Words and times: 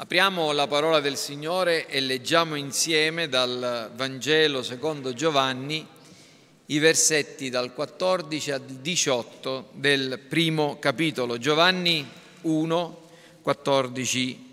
Apriamo 0.00 0.52
la 0.52 0.68
parola 0.68 1.00
del 1.00 1.16
Signore 1.16 1.88
e 1.88 1.98
leggiamo 1.98 2.54
insieme 2.54 3.28
dal 3.28 3.90
Vangelo 3.96 4.62
secondo 4.62 5.12
Giovanni 5.12 5.84
i 6.66 6.78
versetti 6.78 7.50
dal 7.50 7.74
14 7.74 8.50
al 8.52 8.60
18 8.60 9.70
del 9.72 10.20
primo 10.20 10.78
capitolo. 10.78 11.36
Giovanni 11.38 12.08
1, 12.42 13.08
14, 13.42 14.46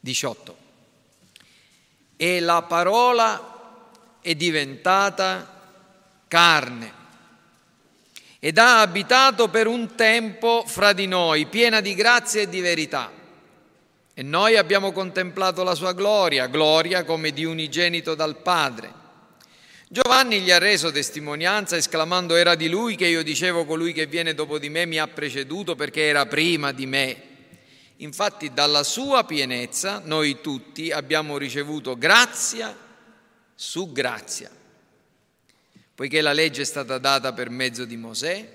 18. 0.00 0.56
E 2.16 2.40
la 2.40 2.62
parola 2.62 3.82
è 4.22 4.34
diventata 4.34 5.60
carne 6.26 6.92
ed 8.38 8.56
ha 8.56 8.80
abitato 8.80 9.48
per 9.48 9.66
un 9.66 9.94
tempo 9.94 10.64
fra 10.66 10.94
di 10.94 11.06
noi, 11.06 11.44
piena 11.44 11.82
di 11.82 11.94
grazia 11.94 12.40
e 12.40 12.48
di 12.48 12.62
verità. 12.62 13.17
E 14.18 14.22
noi 14.24 14.56
abbiamo 14.56 14.90
contemplato 14.90 15.62
la 15.62 15.76
sua 15.76 15.92
gloria, 15.92 16.48
gloria 16.48 17.04
come 17.04 17.30
di 17.30 17.44
unigenito 17.44 18.16
dal 18.16 18.38
Padre. 18.38 18.92
Giovanni 19.86 20.40
gli 20.40 20.50
ha 20.50 20.58
reso 20.58 20.90
testimonianza 20.90 21.76
esclamando 21.76 22.34
era 22.34 22.56
di 22.56 22.68
lui 22.68 22.96
che 22.96 23.06
io 23.06 23.22
dicevo 23.22 23.64
colui 23.64 23.92
che 23.92 24.06
viene 24.06 24.34
dopo 24.34 24.58
di 24.58 24.70
me 24.70 24.86
mi 24.86 24.98
ha 24.98 25.06
preceduto 25.06 25.76
perché 25.76 26.02
era 26.08 26.26
prima 26.26 26.72
di 26.72 26.84
me. 26.84 27.22
Infatti 27.98 28.52
dalla 28.52 28.82
sua 28.82 29.22
pienezza 29.22 30.02
noi 30.04 30.40
tutti 30.40 30.90
abbiamo 30.90 31.38
ricevuto 31.38 31.96
grazia 31.96 32.76
su 33.54 33.92
grazia. 33.92 34.50
Poiché 35.94 36.20
la 36.20 36.32
legge 36.32 36.62
è 36.62 36.64
stata 36.64 36.98
data 36.98 37.32
per 37.32 37.50
mezzo 37.50 37.84
di 37.84 37.96
Mosè, 37.96 38.48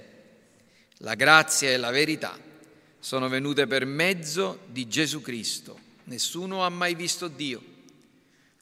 la 0.98 1.16
grazia 1.16 1.70
e 1.70 1.78
la 1.78 1.90
verità 1.90 2.52
sono 3.04 3.28
venute 3.28 3.68
per 3.68 3.86
mezzo 3.86 4.60
di 4.68 4.88
Gesù 4.88 5.22
Cristo. 5.22 5.78
Nessuno 6.06 6.64
ha 6.64 6.70
mai 6.70 6.96
visto 6.96 7.28
Dio. 7.28 7.62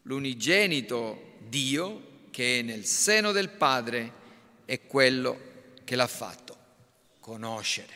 L'unigenito 0.03 1.35
Dio 1.47 2.09
che 2.31 2.57
è 2.57 2.61
nel 2.63 2.85
seno 2.85 3.31
del 3.33 3.49
Padre 3.49 4.11
è 4.65 4.87
quello 4.87 5.39
che 5.83 5.95
l'ha 5.95 6.07
fatto 6.07 6.57
conoscere. 7.19 7.93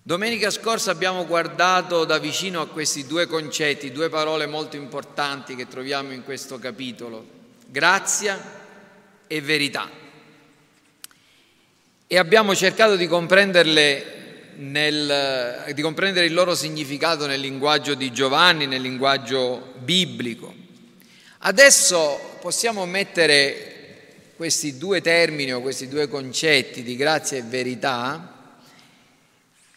Domenica 0.00 0.50
scorsa 0.50 0.92
abbiamo 0.92 1.26
guardato 1.26 2.04
da 2.04 2.18
vicino 2.18 2.60
a 2.60 2.68
questi 2.68 3.08
due 3.08 3.26
concetti, 3.26 3.90
due 3.90 4.08
parole 4.08 4.46
molto 4.46 4.76
importanti 4.76 5.56
che 5.56 5.66
troviamo 5.66 6.12
in 6.12 6.22
questo 6.22 6.60
capitolo, 6.60 7.26
grazia 7.66 8.40
e 9.26 9.40
verità 9.40 10.04
e 12.06 12.18
abbiamo 12.18 12.54
cercato 12.54 12.94
di 12.94 13.06
comprenderle 13.08 14.14
nel, 14.56 15.72
di 15.74 15.82
comprendere 15.82 16.26
il 16.26 16.34
loro 16.34 16.54
significato 16.54 17.26
nel 17.26 17.40
linguaggio 17.40 17.94
di 17.94 18.12
Giovanni, 18.12 18.66
nel 18.66 18.80
linguaggio 18.80 19.72
biblico. 19.78 20.54
Adesso 21.38 22.38
possiamo 22.40 22.86
mettere 22.86 23.72
questi 24.36 24.78
due 24.78 25.00
termini 25.00 25.52
o 25.52 25.60
questi 25.60 25.88
due 25.88 26.08
concetti 26.08 26.82
di 26.82 26.96
grazia 26.96 27.38
e 27.38 27.42
verità 27.42 28.34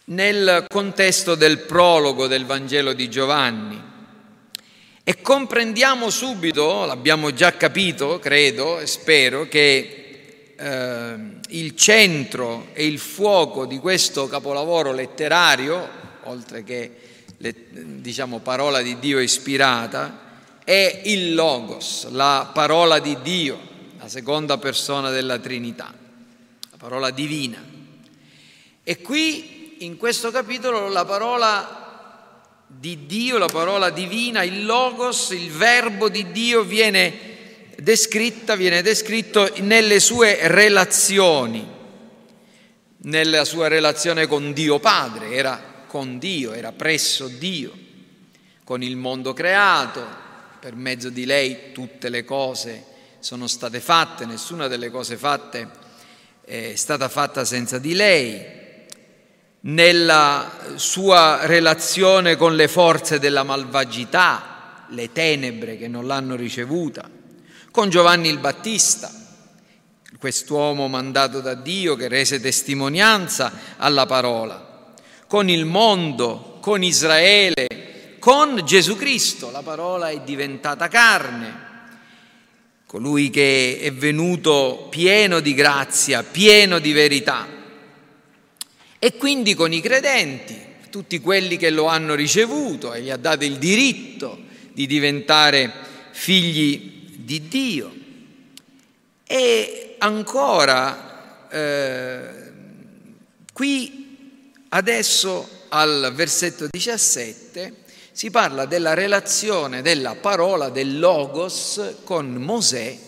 nel 0.04 0.64
contesto 0.68 1.34
del 1.34 1.58
prologo 1.58 2.26
del 2.26 2.44
Vangelo 2.44 2.92
di 2.92 3.08
Giovanni 3.08 3.88
e 5.02 5.20
comprendiamo 5.20 6.10
subito, 6.10 6.84
l'abbiamo 6.84 7.32
già 7.32 7.56
capito, 7.56 8.18
credo 8.18 8.78
e 8.78 8.86
spero, 8.86 9.48
che 9.48 9.99
eh, 10.60 11.14
il 11.48 11.74
centro 11.74 12.66
e 12.74 12.86
il 12.86 12.98
fuoco 12.98 13.64
di 13.64 13.78
questo 13.78 14.28
capolavoro 14.28 14.92
letterario, 14.92 15.88
oltre 16.24 16.62
che 16.64 16.96
le, 17.38 17.54
diciamo 17.72 18.40
parola 18.40 18.82
di 18.82 18.98
Dio 18.98 19.20
ispirata, 19.20 20.28
è 20.62 21.00
il 21.06 21.34
Logos, 21.34 22.08
la 22.10 22.50
parola 22.52 22.98
di 22.98 23.16
Dio, 23.22 23.58
la 23.98 24.08
seconda 24.08 24.58
persona 24.58 25.08
della 25.08 25.38
Trinità, 25.38 25.92
la 26.70 26.76
parola 26.76 27.10
divina. 27.10 27.64
E 28.84 29.00
qui 29.00 29.76
in 29.78 29.96
questo 29.96 30.30
capitolo 30.30 30.88
la 30.88 31.06
parola 31.06 31.78
di 32.66 33.06
Dio, 33.06 33.38
la 33.38 33.46
parola 33.46 33.88
divina, 33.88 34.42
il 34.42 34.66
Logos, 34.66 35.30
il 35.30 35.50
verbo 35.50 36.10
di 36.10 36.30
Dio 36.30 36.62
viene 36.64 37.29
descritta, 37.82 38.56
viene 38.56 38.82
descritto 38.82 39.50
nelle 39.58 40.00
sue 40.00 40.48
relazioni, 40.48 41.66
nella 43.02 43.44
sua 43.44 43.68
relazione 43.68 44.26
con 44.26 44.52
Dio 44.52 44.78
Padre, 44.78 45.32
era 45.32 45.84
con 45.86 46.18
Dio, 46.18 46.52
era 46.52 46.72
presso 46.72 47.28
Dio, 47.28 47.72
con 48.64 48.82
il 48.82 48.96
mondo 48.96 49.32
creato, 49.32 50.04
per 50.60 50.74
mezzo 50.74 51.08
di 51.08 51.24
lei 51.24 51.72
tutte 51.72 52.08
le 52.10 52.24
cose 52.24 52.84
sono 53.18 53.46
state 53.46 53.80
fatte, 53.80 54.26
nessuna 54.26 54.68
delle 54.68 54.90
cose 54.90 55.16
fatte 55.16 55.68
è 56.44 56.74
stata 56.74 57.08
fatta 57.08 57.44
senza 57.44 57.78
di 57.78 57.94
lei, 57.94 58.58
nella 59.62 60.50
sua 60.74 61.46
relazione 61.46 62.36
con 62.36 62.56
le 62.56 62.66
forze 62.66 63.18
della 63.18 63.42
malvagità, 63.42 64.86
le 64.88 65.12
tenebre 65.12 65.76
che 65.76 65.86
non 65.86 66.06
l'hanno 66.06 66.34
ricevuta, 66.34 67.08
con 67.70 67.88
Giovanni 67.88 68.28
il 68.28 68.38
Battista, 68.38 69.12
quest'uomo 70.18 70.88
mandato 70.88 71.40
da 71.40 71.54
Dio 71.54 71.94
che 71.94 72.08
rese 72.08 72.40
testimonianza 72.40 73.52
alla 73.76 74.06
parola, 74.06 74.94
con 75.26 75.48
il 75.48 75.64
mondo, 75.64 76.58
con 76.60 76.82
Israele, 76.82 78.16
con 78.18 78.60
Gesù 78.64 78.96
Cristo. 78.96 79.50
La 79.50 79.62
parola 79.62 80.10
è 80.10 80.20
diventata 80.20 80.88
carne, 80.88 81.68
colui 82.86 83.30
che 83.30 83.78
è 83.80 83.92
venuto 83.92 84.88
pieno 84.90 85.40
di 85.40 85.54
grazia, 85.54 86.24
pieno 86.24 86.80
di 86.80 86.92
verità. 86.92 87.46
E 88.98 89.16
quindi 89.16 89.54
con 89.54 89.72
i 89.72 89.80
credenti, 89.80 90.58
tutti 90.90 91.20
quelli 91.20 91.56
che 91.56 91.70
lo 91.70 91.86
hanno 91.86 92.14
ricevuto 92.14 92.92
e 92.92 93.02
gli 93.02 93.10
ha 93.10 93.16
dato 93.16 93.44
il 93.44 93.58
diritto 93.58 94.38
di 94.72 94.86
diventare 94.86 95.72
figli 96.10 96.99
di 97.30 97.46
Dio. 97.46 97.94
E 99.24 99.94
ancora, 99.98 101.48
eh, 101.48 102.52
qui 103.52 104.56
adesso 104.70 105.66
al 105.68 106.10
versetto 106.12 106.66
17 106.68 107.84
si 108.10 108.32
parla 108.32 108.66
della 108.66 108.94
relazione 108.94 109.80
della 109.80 110.16
parola 110.16 110.70
del 110.70 110.98
Logos 110.98 111.98
con 112.02 112.32
Mosè 112.34 112.98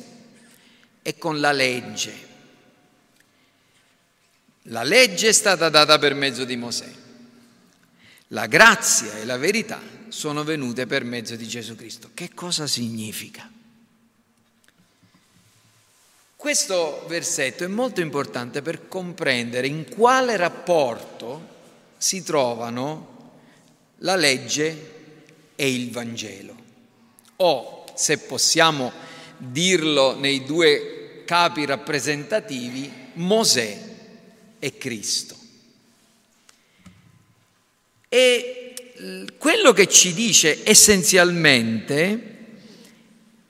e 1.02 1.18
con 1.18 1.40
la 1.40 1.50
legge. 1.50 2.30
La 4.66 4.84
legge 4.84 5.30
è 5.30 5.32
stata 5.32 5.68
data 5.68 5.98
per 5.98 6.14
mezzo 6.14 6.44
di 6.44 6.54
Mosè. 6.54 6.88
La 8.28 8.46
grazia 8.46 9.18
e 9.18 9.24
la 9.24 9.36
verità 9.36 9.80
sono 10.10 10.44
venute 10.44 10.86
per 10.86 11.02
mezzo 11.02 11.34
di 11.34 11.48
Gesù 11.48 11.74
Cristo. 11.74 12.12
Che 12.14 12.30
cosa 12.32 12.68
significa? 12.68 13.51
Questo 16.42 17.04
versetto 17.06 17.62
è 17.62 17.68
molto 17.68 18.00
importante 18.00 18.62
per 18.62 18.88
comprendere 18.88 19.68
in 19.68 19.88
quale 19.88 20.36
rapporto 20.36 21.48
si 21.96 22.24
trovano 22.24 23.30
la 23.98 24.16
legge 24.16 24.90
e 25.54 25.72
il 25.72 25.92
Vangelo. 25.92 26.56
O, 27.36 27.84
se 27.94 28.18
possiamo 28.18 28.90
dirlo 29.36 30.18
nei 30.18 30.42
due 30.42 31.22
capi 31.24 31.64
rappresentativi, 31.64 32.90
Mosè 33.12 33.78
e 34.58 34.76
Cristo. 34.76 35.36
E 38.08 39.30
quello 39.38 39.72
che 39.72 39.86
ci 39.86 40.12
dice 40.12 40.58
essenzialmente 40.64 42.31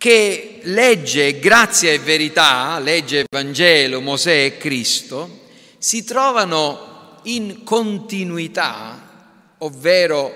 che 0.02 0.58
legge 0.62 1.38
grazia 1.38 1.92
e 1.92 2.00
verità, 2.00 2.76
legge 2.80 3.24
Vangelo, 3.30 4.00
Mosè 4.00 4.46
e 4.46 4.56
Cristo, 4.56 5.42
si 5.78 6.02
trovano 6.02 7.20
in 7.22 7.62
continuità, 7.62 9.54
ovvero 9.58 10.34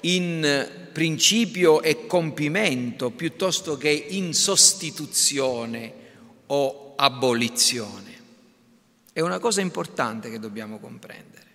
in 0.00 0.88
principio 0.92 1.80
e 1.80 2.08
compimento, 2.08 3.10
piuttosto 3.10 3.76
che 3.76 3.88
in 3.88 4.34
sostituzione 4.34 5.92
o 6.46 6.94
abolizione. 6.96 8.20
È 9.12 9.20
una 9.20 9.38
cosa 9.38 9.60
importante 9.60 10.28
che 10.28 10.40
dobbiamo 10.40 10.80
comprendere. 10.80 11.46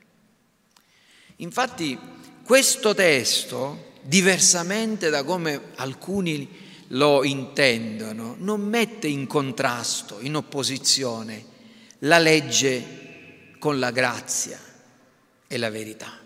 Infatti 1.36 2.00
questo 2.42 2.94
testo, 2.96 3.96
diversamente 4.04 5.10
da 5.10 5.26
come 5.26 5.60
alcuni 5.76 6.68
lo 6.90 7.24
intendono, 7.24 8.36
non 8.40 8.62
mette 8.62 9.08
in 9.08 9.28
contrasto, 9.28 10.20
in 10.22 10.36
opposizione 10.36 11.46
la 12.00 12.18
legge 12.18 13.56
con 13.60 13.80
la 13.80 13.92
grazia 13.92 14.60
e 15.48 15.58
la 15.58 15.70
verità. 15.70 16.18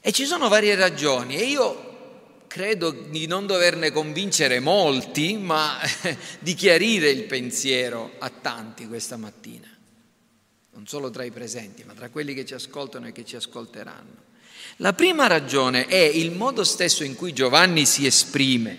E 0.00 0.12
ci 0.12 0.24
sono 0.24 0.48
varie 0.48 0.76
ragioni 0.76 1.36
e 1.36 1.44
io 1.46 1.86
credo 2.46 2.90
di 2.90 3.26
non 3.26 3.46
doverne 3.46 3.90
convincere 3.90 4.60
molti, 4.60 5.36
ma 5.36 5.78
di 6.38 6.54
chiarire 6.54 7.10
il 7.10 7.24
pensiero 7.24 8.12
a 8.18 8.30
tanti 8.30 8.86
questa 8.86 9.16
mattina, 9.16 9.68
non 10.70 10.86
solo 10.86 11.10
tra 11.10 11.24
i 11.24 11.30
presenti, 11.30 11.82
ma 11.84 11.92
tra 11.92 12.08
quelli 12.08 12.34
che 12.34 12.44
ci 12.44 12.54
ascoltano 12.54 13.08
e 13.08 13.12
che 13.12 13.24
ci 13.24 13.36
ascolteranno. 13.36 14.24
La 14.80 14.92
prima 14.92 15.26
ragione 15.26 15.86
è 15.86 15.96
il 15.96 16.32
modo 16.32 16.62
stesso 16.62 17.02
in 17.02 17.14
cui 17.14 17.32
Giovanni 17.32 17.86
si 17.86 18.04
esprime. 18.04 18.78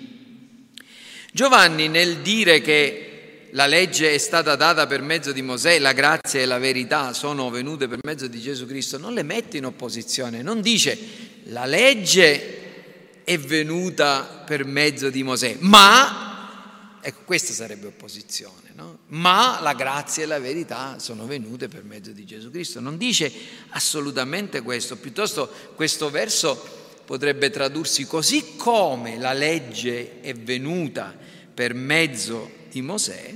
Giovanni 1.31 1.87
nel 1.87 2.17
dire 2.17 2.61
che 2.61 3.47
la 3.51 3.65
legge 3.65 4.13
è 4.13 4.17
stata 4.19 4.55
data 4.55 4.85
per 4.85 5.01
mezzo 5.01 5.31
di 5.31 5.41
Mosè, 5.41 5.79
la 5.79 5.93
grazia 5.93 6.39
e 6.39 6.45
la 6.45 6.59
verità 6.59 7.13
sono 7.13 7.49
venute 7.49 7.87
per 7.87 7.99
mezzo 8.03 8.27
di 8.27 8.39
Gesù 8.39 8.67
Cristo, 8.67 8.99
non 8.99 9.13
le 9.15 9.23
mette 9.23 9.57
in 9.57 9.65
opposizione, 9.65 10.43
non 10.43 10.61
dice 10.61 10.97
la 11.45 11.65
legge 11.65 13.23
è 13.23 13.39
venuta 13.39 14.43
per 14.45 14.65
mezzo 14.65 15.09
di 15.09 15.23
Mosè, 15.23 15.57
ma, 15.61 16.99
ecco 17.01 17.21
questa 17.25 17.53
sarebbe 17.53 17.87
opposizione 17.87 18.66
no? 18.77 18.99
ma 19.07 19.59
la 19.61 19.73
grazia 19.73 20.23
e 20.23 20.27
la 20.27 20.39
verità 20.39 20.99
sono 20.99 21.25
venute 21.25 21.67
per 21.67 21.83
mezzo 21.83 22.11
di 22.11 22.25
Gesù 22.25 22.49
Cristo. 22.51 22.79
Non 22.79 22.97
dice 22.97 23.31
assolutamente 23.69 24.61
questo, 24.61 24.97
piuttosto 24.97 25.51
questo 25.75 26.09
verso 26.09 26.75
potrebbe 27.03 27.49
tradursi 27.49 28.05
così 28.05 28.55
come 28.55 29.17
la 29.17 29.33
legge 29.33 30.21
è 30.21 30.33
venuta 30.33 31.15
per 31.53 31.73
mezzo 31.73 32.51
di 32.69 32.81
Mosè, 32.81 33.35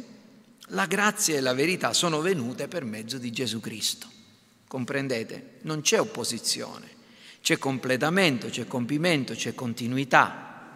la 0.68 0.86
grazia 0.86 1.36
e 1.36 1.42
la 1.42 1.54
verità 1.54 1.94
sono 1.94 2.22
venute 2.22 2.68
per 2.68 2.84
mezzo 2.86 3.18
di 3.18 3.32
Gesù 3.32 3.60
Cristo. 3.60 4.08
Comprendete? 4.68 5.58
Non 5.62 5.82
c'è 5.82 6.00
opposizione, 6.00 6.88
c'è 7.42 7.58
completamento, 7.58 8.48
c'è 8.48 8.68
compimento, 8.68 9.34
c'è 9.34 9.54
continuità, 9.54 10.70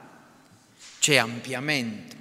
c'è 1.00 1.16
ampliamento. 1.18 2.16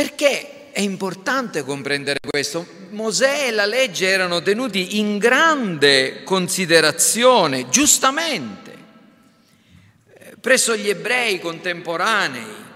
Perché 0.00 0.69
è 0.80 0.82
importante 0.82 1.62
comprendere 1.62 2.20
questo? 2.26 2.66
Mosè 2.88 3.48
e 3.48 3.50
la 3.50 3.66
legge 3.66 4.08
erano 4.08 4.40
tenuti 4.40 4.98
in 4.98 5.18
grande 5.18 6.22
considerazione, 6.22 7.68
giustamente, 7.68 8.72
presso 10.40 10.74
gli 10.74 10.88
ebrei 10.88 11.38
contemporanei. 11.38 12.68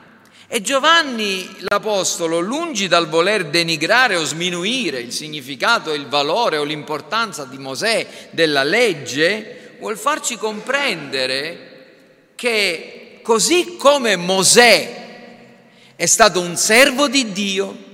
E 0.47 0.61
Giovanni 0.61 1.49
l'Apostolo, 1.61 2.41
lungi 2.41 2.89
dal 2.89 3.09
voler 3.09 3.47
denigrare 3.47 4.17
o 4.17 4.25
sminuire 4.25 5.01
il 5.01 5.11
significato, 5.11 5.95
il 5.95 6.07
valore 6.07 6.59
o 6.59 6.63
l'importanza 6.63 7.47
di 7.47 7.57
Mosè, 7.57 8.29
della 8.33 8.65
legge, 8.65 9.77
vuol 9.81 9.97
farci 9.97 10.37
comprendere 10.37 12.33
che 12.35 13.21
così 13.23 13.77
come 13.79 14.17
Mosè 14.17 15.01
è 15.97 16.07
stato 16.07 16.41
un 16.41 16.57
servo 16.57 17.09
di 17.09 17.33
Dio, 17.33 17.93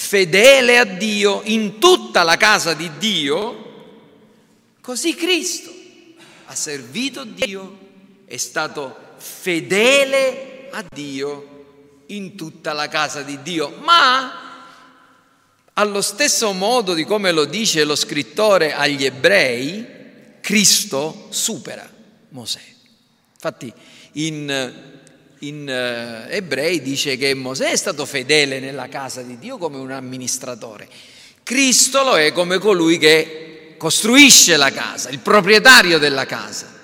fedele 0.00 0.78
a 0.78 0.84
Dio 0.84 1.42
in 1.44 1.80
tutta 1.80 2.22
la 2.22 2.36
casa 2.36 2.72
di 2.72 2.88
Dio, 2.98 3.64
così 4.80 5.14
Cristo 5.16 5.70
ha 6.46 6.54
servito 6.54 7.24
Dio, 7.24 7.78
è 8.24 8.36
stato 8.36 8.96
fedele 9.16 10.68
a 10.70 10.84
Dio 10.88 12.04
in 12.06 12.36
tutta 12.36 12.72
la 12.72 12.86
casa 12.86 13.22
di 13.22 13.42
Dio, 13.42 13.74
ma 13.80 14.62
allo 15.74 16.00
stesso 16.00 16.52
modo 16.52 16.94
di 16.94 17.04
come 17.04 17.32
lo 17.32 17.44
dice 17.44 17.82
lo 17.82 17.96
scrittore 17.96 18.72
agli 18.72 19.04
ebrei, 19.04 19.84
Cristo 20.40 21.26
supera 21.30 21.86
Mosè. 22.28 22.62
Infatti 23.34 23.70
in 24.12 24.97
in 25.40 25.66
uh, 25.66 26.32
ebrei 26.32 26.82
dice 26.82 27.16
che 27.16 27.34
Mosè 27.34 27.70
è 27.70 27.76
stato 27.76 28.04
fedele 28.04 28.58
nella 28.58 28.88
casa 28.88 29.22
di 29.22 29.38
Dio 29.38 29.58
come 29.58 29.76
un 29.76 29.90
amministratore. 29.90 30.88
Cristo 31.42 32.02
lo 32.02 32.18
è 32.18 32.32
come 32.32 32.58
colui 32.58 32.98
che 32.98 33.74
costruisce 33.76 34.56
la 34.56 34.70
casa, 34.70 35.08
il 35.10 35.20
proprietario 35.20 35.98
della 35.98 36.26
casa. 36.26 36.76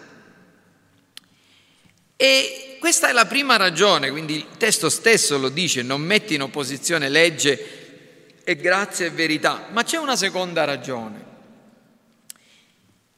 E 2.16 2.76
questa 2.78 3.08
è 3.08 3.12
la 3.12 3.26
prima 3.26 3.56
ragione, 3.56 4.10
quindi 4.10 4.36
il 4.36 4.46
testo 4.56 4.88
stesso 4.88 5.36
lo 5.38 5.48
dice, 5.48 5.82
non 5.82 6.00
metti 6.00 6.34
in 6.34 6.42
opposizione 6.42 7.08
legge 7.08 8.42
e 8.44 8.56
grazia 8.56 9.06
e 9.06 9.10
verità, 9.10 9.68
ma 9.72 9.82
c'è 9.82 9.96
una 9.96 10.16
seconda 10.16 10.64
ragione. 10.64 11.32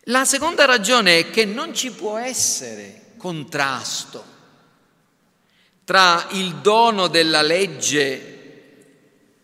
La 0.08 0.24
seconda 0.24 0.64
ragione 0.64 1.18
è 1.18 1.30
che 1.30 1.44
non 1.44 1.74
ci 1.74 1.90
può 1.90 2.16
essere 2.16 3.14
contrasto 3.16 4.34
tra 5.86 6.26
il 6.32 6.56
dono 6.56 7.06
della 7.06 7.42
legge 7.42 8.34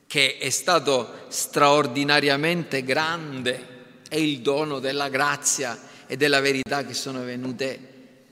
che 0.09 0.39
è 0.39 0.51
stato 0.51 1.27
straordinariamente 1.29 2.83
grande 2.83 3.69
e 4.09 4.21
il 4.21 4.41
dono 4.41 4.81
della 4.81 5.09
grazia 5.09 5.81
e 6.05 6.17
della 6.17 6.41
verità 6.41 6.85
che 6.85 6.95
sono 6.95 7.23
venute 7.23 7.91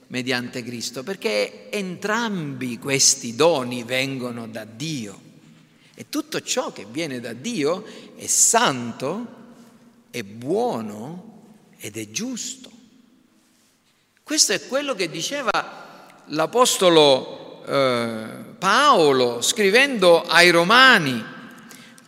mediante 0.09 0.65
Cristo, 0.65 1.05
perché 1.05 1.71
entrambi 1.71 2.81
questi 2.81 3.37
doni 3.37 3.85
vengono 3.85 4.49
da 4.49 4.65
Dio 4.65 5.21
e 5.95 6.07
tutto 6.09 6.41
ciò 6.43 6.73
che 6.73 6.87
viene 6.91 7.21
da 7.21 7.33
Dio 7.33 7.85
è 8.17 8.27
santo, 8.27 9.27
è 10.11 10.25
buono 10.25 11.43
ed 11.79 11.97
è 11.97 12.11
giusto. 12.11 12.73
Questo 14.25 14.53
è 14.53 14.67
quello 14.67 14.97
che 14.97 15.09
diceva 15.09 16.23
l'Apostolo 16.27 17.39
eh, 17.71 18.25
Paolo 18.59 19.41
scrivendo 19.43 20.25
ai 20.27 20.51
Romani, 20.51 21.25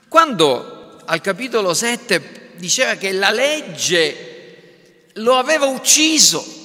quando 0.09 1.01
al 1.05 1.21
capitolo 1.21 1.73
7 1.73 2.51
diceva 2.57 2.95
che 2.97 3.13
la 3.13 3.31
legge 3.31 5.11
lo 5.15 5.37
aveva 5.37 5.67
ucciso. 5.67 6.61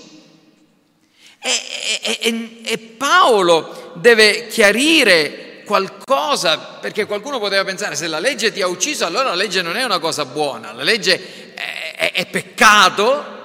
E, 1.40 2.20
e, 2.20 2.62
e, 2.64 2.78
Paolo 2.80 3.94
deve 3.98 4.48
chiarire 4.48 5.62
qualcosa, 5.64 6.58
perché 6.58 7.06
qualcuno 7.06 7.40
poteva 7.40 7.64
pensare 7.64 7.96
se 7.96 8.08
la 8.08 8.20
legge 8.20 8.52
ti 8.52 8.62
ha 8.62 8.68
ucciso 8.68 9.06
allora 9.06 9.30
la 9.30 9.36
legge 9.36 9.62
non 9.62 9.78
è 9.78 9.84
una 9.84 10.00
cosa 10.00 10.26
buona, 10.26 10.72
la 10.72 10.84
legge 10.84 11.54
è, 11.54 11.94
è, 11.96 12.12
è 12.14 12.26
peccato. 12.26 13.36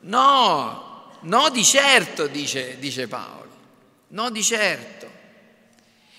No, 0.00 1.12
no 1.20 1.48
di 1.48 1.64
certo, 1.64 2.26
dice, 2.26 2.76
dice 2.78 3.08
Paolo. 3.08 3.43
No, 4.14 4.30
di 4.30 4.44
certo. 4.44 5.10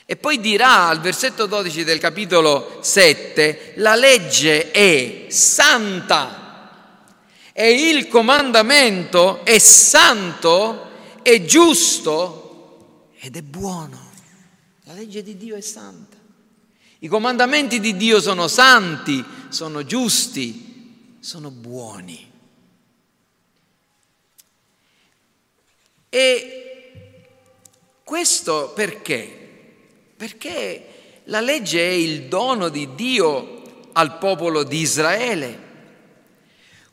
E 0.05 0.17
poi 0.17 0.41
dirà 0.41 0.87
al 0.87 0.99
versetto 0.99 1.45
12 1.45 1.85
del 1.85 1.97
capitolo 1.97 2.79
7, 2.81 3.73
la 3.77 3.95
legge 3.95 4.69
è 4.71 5.27
santa 5.29 6.91
e 7.53 7.89
il 7.89 8.09
comandamento 8.09 9.45
è 9.45 9.57
santo, 9.59 11.21
è 11.21 11.45
giusto 11.45 13.13
ed 13.17 13.37
è 13.37 13.41
buono. 13.41 14.11
La 14.83 14.93
legge 14.93 15.23
di 15.23 15.37
Dio 15.37 15.55
è 15.55 15.61
santa. 15.61 16.17
I 16.99 17.07
comandamenti 17.07 17.79
di 17.79 17.95
Dio 17.95 18.19
sono 18.19 18.49
santi, 18.49 19.23
sono 19.47 19.85
giusti, 19.85 21.15
sono 21.21 21.49
buoni. 21.49 22.31
E 26.09 26.64
questo 28.05 28.71
perché? 28.75 29.35
Perché 30.15 30.85
la 31.23 31.39
legge 31.39 31.79
è 31.79 31.91
il 31.91 32.25
dono 32.25 32.69
di 32.69 32.93
Dio 32.93 33.61
al 33.93 34.19
popolo 34.19 34.61
di 34.61 34.77
Israele. 34.77 35.59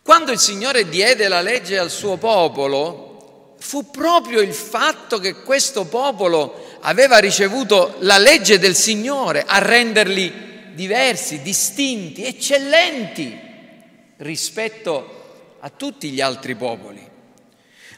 Quando 0.02 0.32
il 0.32 0.38
Signore 0.38 0.88
diede 0.88 1.28
la 1.28 1.42
legge 1.42 1.78
al 1.78 1.90
suo 1.90 2.16
popolo, 2.16 3.56
fu 3.58 3.90
proprio 3.90 4.40
il 4.40 4.54
fatto 4.54 5.18
che 5.18 5.42
questo 5.42 5.84
popolo 5.84 6.78
aveva 6.80 7.18
ricevuto 7.18 7.96
la 7.98 8.16
legge 8.16 8.58
del 8.58 8.74
Signore 8.74 9.44
a 9.46 9.58
renderli 9.58 10.70
diversi, 10.72 11.42
distinti, 11.42 12.24
eccellenti 12.24 13.38
rispetto 14.16 15.56
a 15.60 15.68
tutti 15.68 16.08
gli 16.08 16.22
altri 16.22 16.54
popoli. 16.54 17.06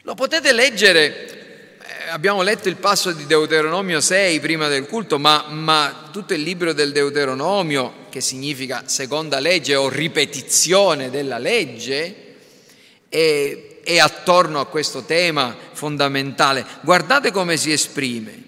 Lo 0.03 0.15
potete 0.15 0.53
leggere 0.53 1.44
abbiamo 2.11 2.43
letto 2.43 2.69
il 2.69 2.77
passo 2.77 3.13
di 3.13 3.27
Deuteronomio 3.27 4.01
6 4.01 4.41
prima 4.41 4.69
del 4.69 4.87
culto, 4.87 5.19
ma, 5.19 5.47
ma, 5.49 6.09
tutto 6.13 6.35
il 6.35 6.43
libro 6.43 6.73
del 6.73 6.93
Deuteronomio, 6.93 8.07
che 8.11 8.21
significa 8.21 8.85
seconda 8.87 9.39
legge 9.39 9.75
o 9.75 9.89
ripetizione 9.89 11.11
della 11.11 11.39
legge, 11.39 12.37
è, 13.09 13.81
è 13.83 13.99
attorno 13.99 14.61
a 14.61 14.67
questo 14.67 15.05
tema 15.05 15.57
fondamentale. 15.73 16.65
Guardate 16.83 17.31
come 17.31 17.57
si 17.57 17.73
esprime 17.73 18.43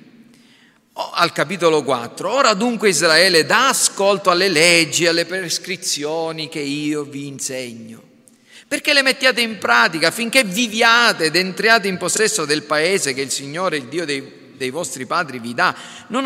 al 0.92 1.32
capitolo 1.32 1.82
4. 1.82 2.30
Ora 2.30 2.54
dunque 2.54 2.88
Israele 2.88 3.44
dà 3.44 3.68
ascolto 3.68 4.30
alle 4.30 4.48
leggi, 4.48 5.06
alle 5.06 5.26
prescrizioni 5.26 6.48
che 6.48 6.60
io 6.60 7.02
vi 7.04 7.26
insegno 7.26 8.05
perché 8.76 8.92
le 8.92 9.00
mettiate 9.00 9.40
in 9.40 9.56
pratica 9.56 10.08
affinché 10.08 10.44
viviate 10.44 11.24
ed 11.24 11.36
entriate 11.36 11.88
in 11.88 11.96
possesso 11.96 12.44
del 12.44 12.64
paese 12.64 13.14
che 13.14 13.22
il 13.22 13.30
Signore, 13.30 13.78
il 13.78 13.86
Dio 13.86 14.04
dei, 14.04 14.52
dei 14.54 14.68
vostri 14.68 15.06
padri, 15.06 15.38
vi 15.38 15.54
dà. 15.54 15.74
Non, 16.08 16.24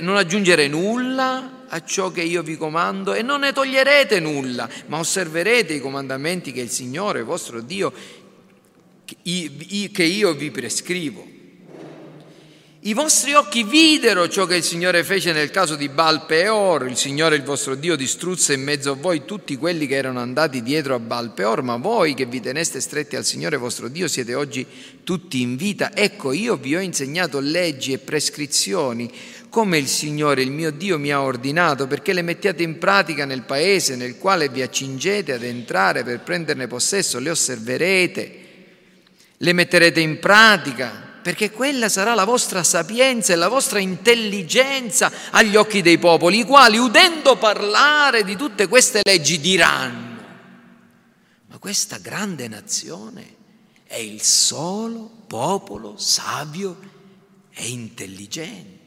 non 0.00 0.16
aggiungere 0.18 0.68
nulla 0.68 1.64
a 1.66 1.82
ciò 1.82 2.12
che 2.12 2.20
io 2.20 2.42
vi 2.42 2.58
comando 2.58 3.14
e 3.14 3.22
non 3.22 3.40
ne 3.40 3.54
toglierete 3.54 4.20
nulla, 4.20 4.68
ma 4.88 4.98
osserverete 4.98 5.72
i 5.72 5.80
comandamenti 5.80 6.52
che 6.52 6.60
il 6.60 6.68
Signore, 6.68 7.22
vostro 7.22 7.62
Dio, 7.62 7.90
che 9.22 10.04
io 10.04 10.34
vi 10.34 10.50
prescrivo. 10.50 11.26
I 12.84 12.94
vostri 12.94 13.32
occhi 13.32 13.62
videro 13.62 14.28
ciò 14.28 14.44
che 14.44 14.56
il 14.56 14.64
Signore 14.64 15.04
fece 15.04 15.30
nel 15.30 15.52
caso 15.52 15.76
di 15.76 15.88
Baal 15.88 16.26
Peor. 16.26 16.88
Il 16.88 16.96
Signore, 16.96 17.36
il 17.36 17.44
vostro 17.44 17.76
Dio, 17.76 17.94
distrusse 17.94 18.54
in 18.54 18.62
mezzo 18.64 18.90
a 18.90 18.96
voi 18.96 19.24
tutti 19.24 19.56
quelli 19.56 19.86
che 19.86 19.94
erano 19.94 20.18
andati 20.18 20.64
dietro 20.64 20.96
a 20.96 20.98
Baal 20.98 21.32
Peor, 21.32 21.62
ma 21.62 21.76
voi 21.76 22.14
che 22.14 22.26
vi 22.26 22.40
teneste 22.40 22.80
stretti 22.80 23.14
al 23.14 23.24
Signore 23.24 23.56
vostro 23.56 23.86
Dio 23.86 24.08
siete 24.08 24.34
oggi 24.34 24.66
tutti 25.04 25.40
in 25.42 25.54
vita. 25.54 25.94
Ecco, 25.94 26.32
io 26.32 26.56
vi 26.56 26.74
ho 26.74 26.80
insegnato 26.80 27.38
leggi 27.38 27.92
e 27.92 27.98
prescrizioni 27.98 29.08
come 29.48 29.78
il 29.78 29.86
Signore, 29.86 30.42
il 30.42 30.50
mio 30.50 30.72
Dio, 30.72 30.98
mi 30.98 31.12
ha 31.12 31.22
ordinato, 31.22 31.86
perché 31.86 32.12
le 32.12 32.22
mettiate 32.22 32.64
in 32.64 32.78
pratica 32.78 33.24
nel 33.24 33.42
paese 33.42 33.94
nel 33.94 34.18
quale 34.18 34.48
vi 34.48 34.60
accingete 34.60 35.34
ad 35.34 35.44
entrare 35.44 36.02
per 36.02 36.18
prenderne 36.22 36.66
possesso, 36.66 37.20
le 37.20 37.30
osserverete, 37.30 38.38
le 39.36 39.52
metterete 39.52 40.00
in 40.00 40.18
pratica 40.18 41.10
perché 41.22 41.50
quella 41.50 41.88
sarà 41.88 42.14
la 42.14 42.24
vostra 42.24 42.62
sapienza 42.64 43.32
e 43.32 43.36
la 43.36 43.48
vostra 43.48 43.78
intelligenza 43.78 45.10
agli 45.30 45.56
occhi 45.56 45.80
dei 45.80 45.98
popoli, 45.98 46.40
i 46.40 46.44
quali, 46.44 46.78
udendo 46.78 47.36
parlare 47.36 48.24
di 48.24 48.36
tutte 48.36 48.66
queste 48.66 49.00
leggi, 49.02 49.40
diranno, 49.40 50.20
ma 51.46 51.58
questa 51.58 51.98
grande 51.98 52.48
nazione 52.48 53.36
è 53.86 53.96
il 53.96 54.20
solo 54.22 55.10
popolo 55.26 55.94
savio 55.96 56.76
e 57.54 57.68
intelligente. 57.68 58.80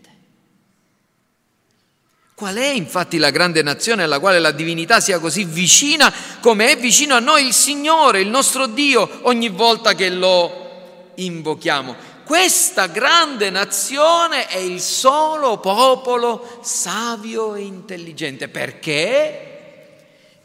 Qual 2.36 2.56
è 2.56 2.68
infatti 2.68 3.18
la 3.18 3.30
grande 3.30 3.62
nazione 3.62 4.04
alla 4.04 4.20
quale 4.20 4.39
la 4.39 4.51
divinità 4.51 5.00
sia 5.00 5.20
così 5.20 5.46
vicina 5.46 6.13
come 6.42 6.70
è 6.70 6.77
vicino 6.77 7.15
a 7.15 7.20
noi 7.20 7.46
il 7.46 7.54
Signore, 7.54 8.20
il 8.20 8.27
nostro 8.27 8.65
Dio, 8.68 9.20
ogni 9.22 9.48
volta 9.48 9.94
che 9.94 10.10
lo 10.10 11.13
invochiamo? 11.15 11.96
Questa 12.25 12.88
grande 12.88 13.51
nazione 13.51 14.48
è 14.48 14.58
il 14.58 14.82
solo 14.82 15.60
popolo 15.60 16.60
savio 16.63 17.53
e 17.55 17.62
intelligente. 17.62 18.48
Perché? 18.50 19.94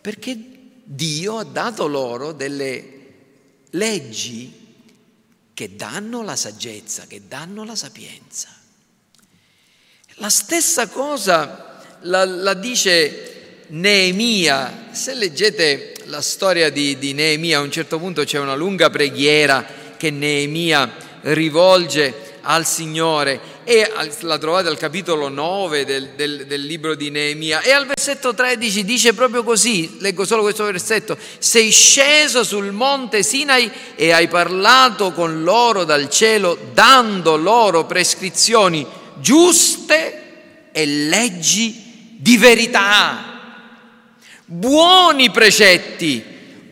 Perché 0.00 0.38
Dio 0.84 1.38
ha 1.38 1.44
dato 1.44 1.87
loro 1.87 2.32
delle 2.32 2.99
leggi 3.70 4.58
che 5.54 5.76
danno 5.76 6.22
la 6.22 6.37
saggezza, 6.37 7.06
che 7.06 7.22
danno 7.26 7.64
la 7.64 7.76
sapienza. 7.76 8.49
La 10.16 10.28
stessa 10.28 10.88
cosa 10.88 11.82
la, 12.00 12.25
la 12.25 12.54
dice 12.54 13.64
Neemia. 13.68 14.88
Se 14.90 15.14
leggete 15.14 16.02
la 16.06 16.20
storia 16.20 16.70
di, 16.70 16.99
di 16.99 17.14
Neemia, 17.14 17.58
a 17.58 17.62
un 17.62 17.70
certo 17.70 17.99
punto 17.99 18.25
c'è 18.25 18.38
una 18.38 18.54
lunga 18.54 18.90
preghiera 18.90 19.64
che 19.96 20.10
Neemia 20.10 21.08
rivolge 21.22 22.38
al 22.42 22.66
Signore 22.66 23.58
e 23.64 23.90
la 24.20 24.38
trovate 24.38 24.68
al 24.68 24.78
capitolo 24.78 25.28
9 25.28 25.84
del, 25.84 26.08
del, 26.16 26.46
del, 26.46 26.62
libro 26.62 26.94
di 26.94 27.10
Neemia 27.10 27.60
e 27.60 27.72
al 27.72 27.86
versetto 27.86 28.34
13 28.34 28.84
dice 28.84 29.12
proprio 29.12 29.42
così, 29.42 29.98
leggo 30.00 30.24
solo 30.24 30.42
questo 30.42 30.64
versetto, 30.64 31.16
sei 31.38 31.70
sceso 31.70 32.42
sul 32.42 32.72
monte 32.72 33.22
Sinai 33.22 33.70
e 33.94 34.12
hai 34.12 34.28
parlato 34.28 35.12
con 35.12 35.42
loro 35.42 35.84
dal 35.84 36.08
cielo 36.08 36.58
dando 36.72 37.36
loro 37.36 37.84
prescrizioni 37.84 38.86
giuste 39.16 40.70
e 40.72 40.86
leggi 40.86 42.16
di 42.16 42.36
verità, 42.36 43.62
buoni 44.46 45.30
precetti, 45.30 46.22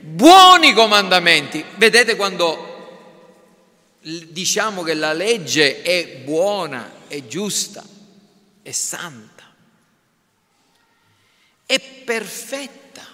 buoni 0.00 0.72
comandamenti. 0.72 1.64
Vedete 1.76 2.16
quando 2.16 2.67
diciamo 4.08 4.82
che 4.82 4.94
la 4.94 5.12
legge 5.12 5.82
è 5.82 6.20
buona, 6.24 6.92
è 7.08 7.26
giusta, 7.26 7.84
è 8.62 8.70
santa, 8.70 9.44
è 11.66 11.78
perfetta, 11.78 13.04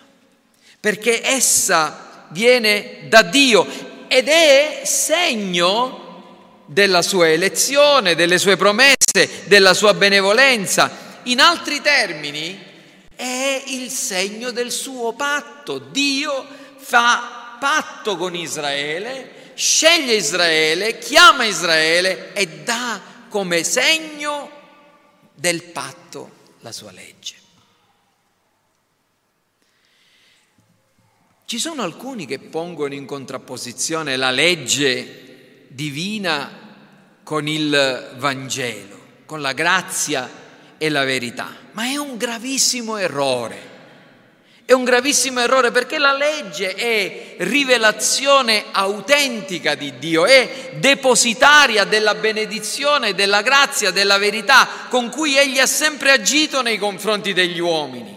perché 0.79 1.27
essa 1.27 2.27
viene 2.31 3.07
da 3.09 3.23
Dio 3.23 3.67
ed 4.07 4.29
è 4.29 4.83
segno 4.85 6.63
della 6.67 7.03
sua 7.03 7.29
elezione, 7.29 8.15
delle 8.15 8.39
sue 8.39 8.57
promesse, 8.57 9.45
della 9.47 9.75
sua 9.75 9.95
benevolenza. 9.95 11.21
In 11.25 11.41
altri 11.41 11.81
termini, 11.81 12.73
è 13.17 13.63
il 13.67 13.91
segno 13.91 14.51
del 14.51 14.71
suo 14.71 15.13
patto. 15.15 15.79
Dio 15.79 16.47
fa 16.77 17.57
patto 17.59 18.17
con 18.17 18.35
Israele 18.35 19.44
sceglie 19.55 20.15
Israele, 20.15 20.99
chiama 20.99 21.45
Israele 21.45 22.33
e 22.33 22.47
dà 22.47 23.01
come 23.29 23.65
segno 23.65 24.51
del 25.35 25.63
patto 25.65 26.31
la 26.61 26.73
sua 26.73 26.93
legge. 26.93 27.35
Ci 31.47 31.59
sono 31.59 31.83
alcuni 31.83 32.27
che 32.27 32.39
pongono 32.39 32.95
in 32.95 33.05
contrapposizione 33.05 34.17
la 34.17 34.31
legge 34.31 35.67
divina 35.69 36.63
con 37.23 37.47
il 37.47 38.15
Vangelo, 38.17 38.99
con 39.27 39.41
la 39.41 39.53
grazia 39.53 40.31
e 40.79 40.89
la 40.89 41.05
verità, 41.05 41.55
ma 41.73 41.85
è 41.85 41.97
un 41.97 42.17
gravissimo 42.17 42.97
errore. 42.97 43.74
È 44.67 44.73
un 44.73 44.85
gravissimo 44.85 45.41
errore 45.41 45.71
perché 45.71 45.99
la 45.99 46.17
legge 46.17 46.75
è 46.75 47.35
rivelazione 47.41 48.65
autentica 48.73 49.75
di 49.75 49.99
Dio, 49.99 50.25
è 50.25 50.73
depositaria 50.77 51.85
della 51.85 52.15
benedizione, 52.15 53.15
della 53.15 53.43
grazia, 53.43 53.91
della 53.91 54.17
verità 54.17 54.67
con 54.89 55.11
cui 55.11 55.37
Egli 55.37 55.59
ha 55.59 55.67
sempre 55.67 56.13
agito 56.13 56.63
nei 56.63 56.79
confronti 56.79 57.35
degli 57.35 57.59
uomini. 57.59 58.17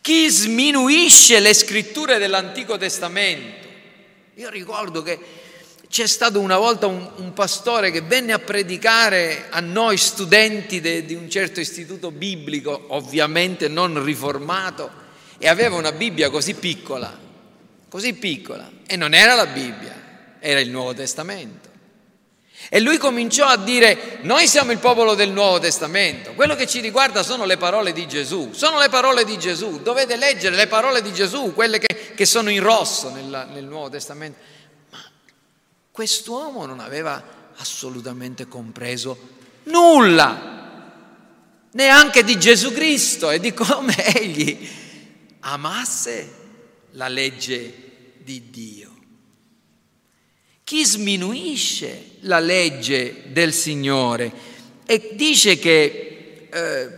Chi 0.00 0.30
sminuisce 0.30 1.38
le 1.40 1.52
scritture 1.52 2.16
dell'Antico 2.16 2.78
Testamento, 2.78 3.66
io 4.36 4.48
ricordo 4.48 5.02
che 5.02 5.18
c'è 5.90 6.06
stato 6.06 6.40
una 6.40 6.56
volta 6.56 6.86
un, 6.86 7.10
un, 7.16 7.34
pastore 7.34 7.90
che 7.90 8.00
venne 8.00 8.32
a 8.32 8.38
predicare 8.38 9.48
a 9.50 9.60
noi 9.60 9.98
studenti 9.98 10.80
de, 10.80 11.04
di 11.04 11.14
un 11.14 11.28
certo 11.28 11.60
istituto 11.60 12.10
biblico, 12.10 12.86
ovviamente 12.88 13.68
non 13.68 14.02
riformato, 14.02 15.04
e 15.38 15.48
aveva 15.48 15.76
una 15.76 15.92
Bibbia 15.92 16.30
così 16.30 16.54
piccola, 16.54 17.16
così 17.88 18.14
piccola, 18.14 18.70
e 18.86 18.96
non 18.96 19.14
era 19.14 19.34
la 19.34 19.46
Bibbia, 19.46 20.36
era 20.38 20.60
il 20.60 20.70
Nuovo 20.70 20.94
Testamento. 20.94 21.74
E 22.68 22.80
lui 22.80 22.96
cominciò 22.96 23.46
a 23.46 23.58
dire, 23.58 24.18
noi 24.22 24.48
siamo 24.48 24.72
il 24.72 24.78
popolo 24.78 25.14
del 25.14 25.30
Nuovo 25.30 25.58
Testamento, 25.58 26.32
quello 26.32 26.56
che 26.56 26.66
ci 26.66 26.80
riguarda 26.80 27.22
sono 27.22 27.44
le 27.44 27.58
parole 27.58 27.92
di 27.92 28.08
Gesù, 28.08 28.52
sono 28.52 28.78
le 28.78 28.88
parole 28.88 29.24
di 29.24 29.38
Gesù, 29.38 29.82
dovete 29.82 30.16
leggere 30.16 30.56
le 30.56 30.66
parole 30.66 31.02
di 31.02 31.12
Gesù, 31.12 31.52
quelle 31.54 31.78
che, 31.78 32.12
che 32.14 32.24
sono 32.24 32.50
in 32.50 32.62
rosso 32.62 33.10
nel, 33.10 33.48
nel 33.52 33.64
Nuovo 33.64 33.90
Testamento. 33.90 34.38
Ma 34.90 34.98
quest'uomo 35.90 36.66
non 36.66 36.80
aveva 36.80 37.22
assolutamente 37.56 38.48
compreso 38.48 39.34
nulla, 39.64 40.54
neanche 41.72 42.24
di 42.24 42.38
Gesù 42.38 42.72
Cristo 42.72 43.30
e 43.30 43.38
di 43.38 43.52
come 43.52 43.94
egli 44.16 44.68
amasse 45.48 46.32
la 46.92 47.08
legge 47.08 47.72
di 48.18 48.50
Dio. 48.50 48.94
Chi 50.64 50.84
sminuisce 50.84 52.16
la 52.20 52.40
legge 52.40 53.22
del 53.26 53.52
Signore 53.52 54.32
e 54.84 55.10
dice 55.12 55.58
che 55.58 56.48
eh, 56.50 56.88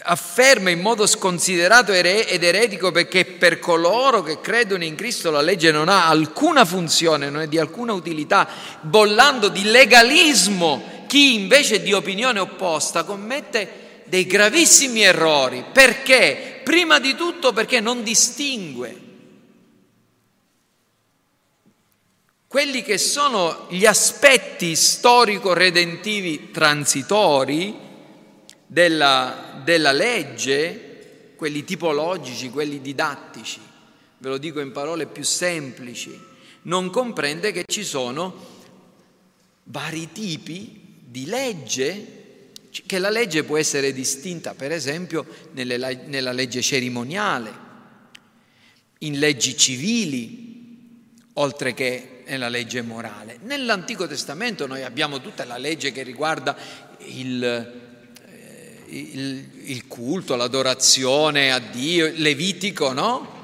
afferma 0.00 0.70
in 0.70 0.80
modo 0.80 1.06
sconsiderato 1.06 1.92
ed 1.92 2.42
eretico 2.42 2.90
perché 2.90 3.24
per 3.24 3.60
coloro 3.60 4.22
che 4.22 4.40
credono 4.40 4.82
in 4.82 4.96
Cristo 4.96 5.30
la 5.30 5.40
legge 5.40 5.70
non 5.70 5.88
ha 5.88 6.08
alcuna 6.08 6.64
funzione, 6.64 7.30
non 7.30 7.42
è 7.42 7.46
di 7.46 7.58
alcuna 7.58 7.92
utilità, 7.92 8.48
bollando 8.80 9.48
di 9.48 9.62
legalismo 9.62 11.04
chi 11.06 11.34
invece 11.34 11.82
di 11.82 11.92
opinione 11.92 12.40
opposta 12.40 13.04
commette 13.04 13.86
dei 14.08 14.26
gravissimi 14.26 15.02
errori. 15.02 15.64
Perché? 15.72 16.60
Prima 16.64 16.98
di 16.98 17.14
tutto 17.14 17.52
perché 17.52 17.80
non 17.80 18.02
distingue 18.02 19.06
quelli 22.48 22.82
che 22.82 22.96
sono 22.96 23.66
gli 23.68 23.84
aspetti 23.84 24.74
storico-redentivi 24.74 26.50
transitori 26.50 27.76
della, 28.66 29.60
della 29.62 29.92
legge, 29.92 31.34
quelli 31.36 31.62
tipologici, 31.64 32.48
quelli 32.48 32.80
didattici, 32.80 33.60
ve 34.16 34.28
lo 34.30 34.38
dico 34.38 34.60
in 34.60 34.72
parole 34.72 35.04
più 35.04 35.24
semplici, 35.24 36.18
non 36.62 36.88
comprende 36.88 37.52
che 37.52 37.64
ci 37.66 37.84
sono 37.84 38.46
vari 39.64 40.10
tipi 40.12 41.00
di 41.04 41.26
legge, 41.26 42.17
che 42.86 42.98
la 42.98 43.10
legge 43.10 43.44
può 43.44 43.56
essere 43.56 43.92
distinta, 43.92 44.54
per 44.54 44.72
esempio, 44.72 45.26
nelle, 45.52 46.04
nella 46.06 46.32
legge 46.32 46.62
cerimoniale, 46.62 47.66
in 48.98 49.18
leggi 49.18 49.56
civili, 49.56 50.56
oltre 51.34 51.74
che 51.74 52.24
nella 52.26 52.48
legge 52.48 52.82
morale. 52.82 53.38
Nell'Antico 53.42 54.06
Testamento 54.06 54.66
noi 54.66 54.82
abbiamo 54.82 55.20
tutta 55.20 55.44
la 55.44 55.56
legge 55.56 55.92
che 55.92 56.02
riguarda 56.02 56.56
il, 56.98 57.42
eh, 57.42 58.84
il, 58.88 59.48
il 59.64 59.86
culto, 59.86 60.36
l'adorazione 60.36 61.52
a 61.52 61.58
Dio, 61.58 62.10
Levitico, 62.14 62.92
no? 62.92 63.37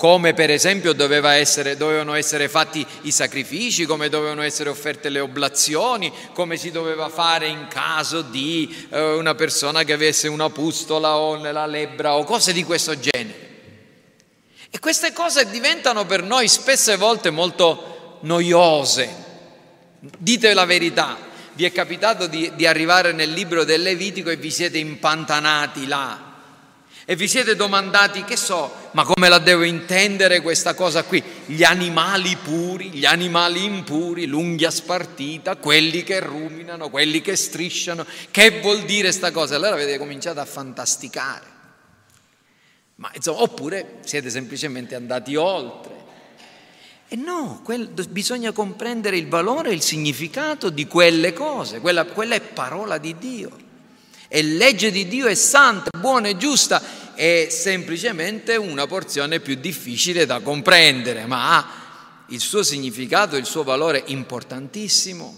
Come 0.00 0.32
per 0.32 0.48
esempio 0.48 0.94
essere, 1.28 1.76
dovevano 1.76 2.14
essere 2.14 2.48
fatti 2.48 2.86
i 3.02 3.10
sacrifici, 3.10 3.84
come 3.84 4.08
dovevano 4.08 4.40
essere 4.40 4.70
offerte 4.70 5.10
le 5.10 5.20
oblazioni, 5.20 6.10
come 6.32 6.56
si 6.56 6.70
doveva 6.70 7.10
fare 7.10 7.48
in 7.48 7.66
caso 7.68 8.22
di 8.22 8.88
eh, 8.88 8.98
una 8.98 9.34
persona 9.34 9.82
che 9.82 9.92
avesse 9.92 10.26
una 10.26 10.48
pustola 10.48 11.18
o 11.18 11.36
la 11.36 11.66
lebbra 11.66 12.14
o 12.14 12.24
cose 12.24 12.54
di 12.54 12.64
questo 12.64 12.98
genere. 12.98 13.48
E 14.70 14.78
queste 14.78 15.12
cose 15.12 15.50
diventano 15.50 16.06
per 16.06 16.22
noi 16.22 16.48
spesse 16.48 16.96
volte 16.96 17.28
molto 17.28 18.20
noiose. 18.22 19.14
Dite 20.00 20.54
la 20.54 20.64
verità, 20.64 21.18
vi 21.52 21.66
è 21.66 21.72
capitato 21.72 22.26
di, 22.26 22.50
di 22.54 22.66
arrivare 22.66 23.12
nel 23.12 23.32
libro 23.32 23.64
del 23.64 23.82
Levitico 23.82 24.30
e 24.30 24.36
vi 24.36 24.50
siete 24.50 24.78
impantanati 24.78 25.86
là 25.86 26.28
e 27.10 27.16
vi 27.16 27.26
siete 27.26 27.56
domandati, 27.56 28.22
che 28.22 28.36
so, 28.36 28.72
ma 28.92 29.02
come 29.02 29.28
la 29.28 29.40
devo 29.40 29.64
intendere 29.64 30.40
questa 30.40 30.74
cosa 30.74 31.02
qui? 31.02 31.20
Gli 31.46 31.64
animali 31.64 32.36
puri, 32.36 32.90
gli 32.90 33.04
animali 33.04 33.64
impuri, 33.64 34.26
l'unghia 34.26 34.70
spartita, 34.70 35.56
quelli 35.56 36.04
che 36.04 36.20
ruminano, 36.20 36.88
quelli 36.88 37.20
che 37.20 37.34
strisciano, 37.34 38.06
che 38.30 38.60
vuol 38.60 38.82
dire 38.82 39.08
questa 39.08 39.32
cosa? 39.32 39.56
Allora 39.56 39.72
avete 39.72 39.98
cominciato 39.98 40.38
a 40.38 40.44
fantasticare. 40.44 41.46
Ma, 42.94 43.10
insomma, 43.12 43.42
oppure 43.42 43.98
siete 44.04 44.30
semplicemente 44.30 44.94
andati 44.94 45.34
oltre. 45.34 45.94
E 47.08 47.16
no, 47.16 47.60
quel, 47.64 47.88
bisogna 48.08 48.52
comprendere 48.52 49.16
il 49.16 49.26
valore 49.26 49.70
e 49.70 49.74
il 49.74 49.82
significato 49.82 50.70
di 50.70 50.86
quelle 50.86 51.32
cose, 51.32 51.80
quella, 51.80 52.04
quella 52.04 52.36
è 52.36 52.40
parola 52.40 52.98
di 52.98 53.18
Dio. 53.18 53.68
E 54.32 54.42
legge 54.42 54.92
di 54.92 55.08
Dio 55.08 55.26
è 55.26 55.34
santa, 55.34 55.90
buona 55.98 56.28
e 56.28 56.36
giusta 56.36 56.80
è 57.14 57.48
semplicemente 57.50 58.54
una 58.54 58.86
porzione 58.86 59.40
più 59.40 59.56
difficile 59.56 60.24
da 60.24 60.38
comprendere, 60.38 61.26
ma 61.26 61.56
ha 61.56 62.24
il 62.28 62.38
suo 62.38 62.62
significato, 62.62 63.34
il 63.34 63.44
suo 63.44 63.64
valore 63.64 64.04
importantissimo. 64.06 65.34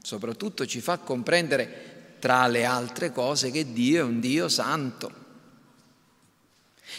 Soprattutto 0.00 0.64
ci 0.64 0.80
fa 0.80 0.98
comprendere, 0.98 2.14
tra 2.20 2.46
le 2.46 2.64
altre 2.64 3.10
cose, 3.10 3.50
che 3.50 3.72
Dio 3.72 3.98
è 3.98 4.04
un 4.04 4.20
Dio 4.20 4.48
santo, 4.48 5.12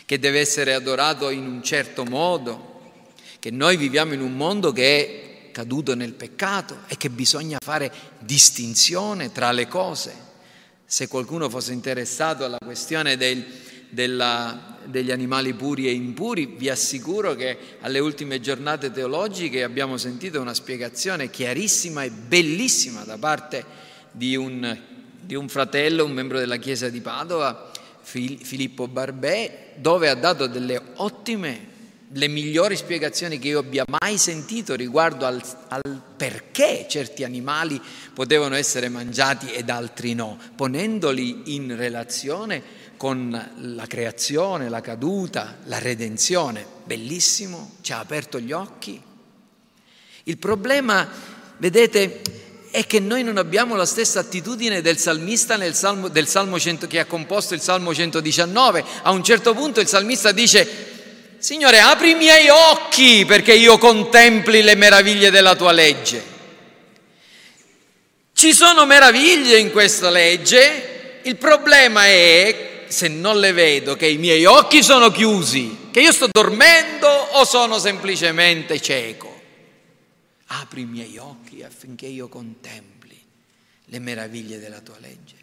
che 0.06 0.20
deve 0.20 0.42
essere 0.42 0.74
adorato 0.74 1.30
in 1.30 1.48
un 1.48 1.64
certo 1.64 2.04
modo, 2.04 3.04
che 3.40 3.52
noi 3.52 3.78
viviamo 3.78 4.14
in 4.14 4.20
un 4.20 4.36
mondo 4.36 4.74
che 4.74 4.98
è 4.98 5.52
caduto 5.54 5.96
nel 5.96 6.14
peccato 6.14 6.80
e 6.88 6.98
che 6.98 7.10
bisogna 7.10 7.58
fare 7.64 7.90
distinzione 8.20 9.32
tra 9.32 9.54
le 9.54 9.70
cose. 9.70 10.31
Se 10.92 11.08
qualcuno 11.08 11.50
fosse 11.50 11.72
interessato 11.72 12.44
alla 12.44 12.58
questione 12.60 13.16
del 13.16 13.46
della, 13.92 14.78
degli 14.86 15.12
animali 15.12 15.54
puri 15.54 15.88
e 15.88 15.92
impuri, 15.92 16.46
vi 16.58 16.70
assicuro 16.70 17.36
che 17.36 17.58
alle 17.82 18.00
ultime 18.00 18.40
giornate 18.40 18.92
teologiche 18.92 19.64
abbiamo 19.64 19.98
sentito 19.98 20.40
una 20.40 20.54
spiegazione 20.54 21.30
chiarissima 21.30 22.04
e 22.04 22.10
bellissima 22.10 23.04
da 23.04 23.18
parte 23.18 23.64
di 24.12 24.36
un, 24.36 24.78
di 25.22 25.36
un 25.36 25.50
fratello, 25.50 26.06
un 26.06 26.12
membro 26.12 26.40
della 26.40 26.56
Chiesa 26.58 26.90
di 26.90 27.02
Padova, 27.02 27.70
Filippo 28.02 28.88
Barbè, 28.88 29.74
dove 29.76 30.10
ha 30.10 30.16
dato 30.16 30.48
delle 30.48 30.82
ottime, 30.96 31.68
le 32.14 32.28
migliori 32.28 32.76
spiegazioni 32.76 33.40
che 33.40 33.50
io 33.50 33.60
abbia 33.60 33.86
mai 33.88 34.18
sentito 34.18 34.76
riguardo 34.76 35.26
al, 35.26 35.42
al 35.70 36.02
perché 36.18 36.86
certi 36.90 37.24
animali 37.24 37.82
potevano 38.14 38.56
essere 38.56 38.90
mangiati 38.90 39.52
ed 39.52 39.70
altri 39.70 40.14
no, 40.14 40.38
ponendoli 40.56 41.56
in 41.56 41.76
relazione 41.76 42.80
con 42.98 43.52
la 43.56 43.88
creazione, 43.88 44.70
la 44.70 44.82
caduta, 44.82 45.58
la 45.64 45.80
redenzione. 45.80 46.64
Bellissimo, 46.84 47.72
ci 47.82 47.94
ha 47.94 48.00
aperto 48.00 48.40
gli 48.40 48.52
occhi. 48.52 49.02
Il 50.26 50.38
problema, 50.38 51.10
vedete, 51.58 52.22
è 52.70 52.86
che 52.86 53.00
noi 53.00 53.24
non 53.24 53.38
abbiamo 53.38 53.76
la 53.76 53.88
stessa 53.88 54.20
attitudine 54.20 54.82
del 54.82 54.98
salmista 54.98 55.58
salmo, 55.74 56.10
del 56.10 56.28
salmo 56.28 56.60
100, 56.60 56.86
che 56.86 57.00
ha 57.00 57.06
composto 57.06 57.56
il 57.56 57.62
Salmo 57.62 57.94
119. 57.94 58.84
A 59.02 59.10
un 59.12 59.24
certo 59.24 59.56
punto 59.56 59.80
il 59.80 59.88
salmista 59.88 60.32
dice, 60.32 60.91
Signore, 61.42 61.80
apri 61.80 62.12
i 62.12 62.16
miei 62.16 62.50
occhi 62.50 63.26
perché 63.26 63.56
io 63.56 63.80
contempli 63.80 64.62
le 64.62 64.76
meraviglie 64.76 65.32
della 65.32 65.56
tua 65.56 65.72
legge. 65.72 66.24
Ci 68.32 68.54
sono 68.54 68.86
meraviglie 68.86 69.58
in 69.58 69.72
questa 69.72 70.12
legge, 70.12 71.22
il 71.24 71.38
problema 71.38 72.06
è 72.06 72.84
se 72.90 73.08
non 73.08 73.40
le 73.40 73.54
vedo, 73.54 73.96
che 73.96 74.06
i 74.06 74.20
miei 74.20 74.46
occhi 74.46 74.84
sono 74.84 75.10
chiusi, 75.10 75.88
che 75.90 76.02
io 76.02 76.12
sto 76.12 76.28
dormendo 76.32 77.08
o 77.08 77.44
sono 77.44 77.80
semplicemente 77.80 78.80
cieco? 78.80 79.42
Apri 80.46 80.82
i 80.82 80.86
miei 80.86 81.18
occhi 81.18 81.64
affinché 81.64 82.06
io 82.06 82.28
contempli 82.28 83.20
le 83.86 84.00
meraviglie 84.00 84.60
della 84.60 84.82
tua 84.82 84.98
legge. 85.00 85.36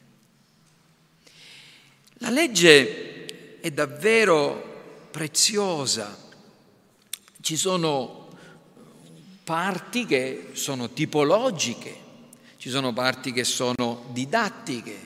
La 2.19 2.31
legge 2.31 3.59
è 3.61 3.71
davvero 3.73 4.68
preziosa. 5.19 6.17
Ci 7.41 7.57
sono 7.57 8.29
parti 9.43 10.07
che 10.07 10.51
sono 10.53 10.91
tipologiche, 10.91 11.97
ci 12.57 12.71
sono 12.71 12.93
parti 12.93 13.33
che 13.33 13.43
sono 13.43 14.05
didattiche, 14.13 14.97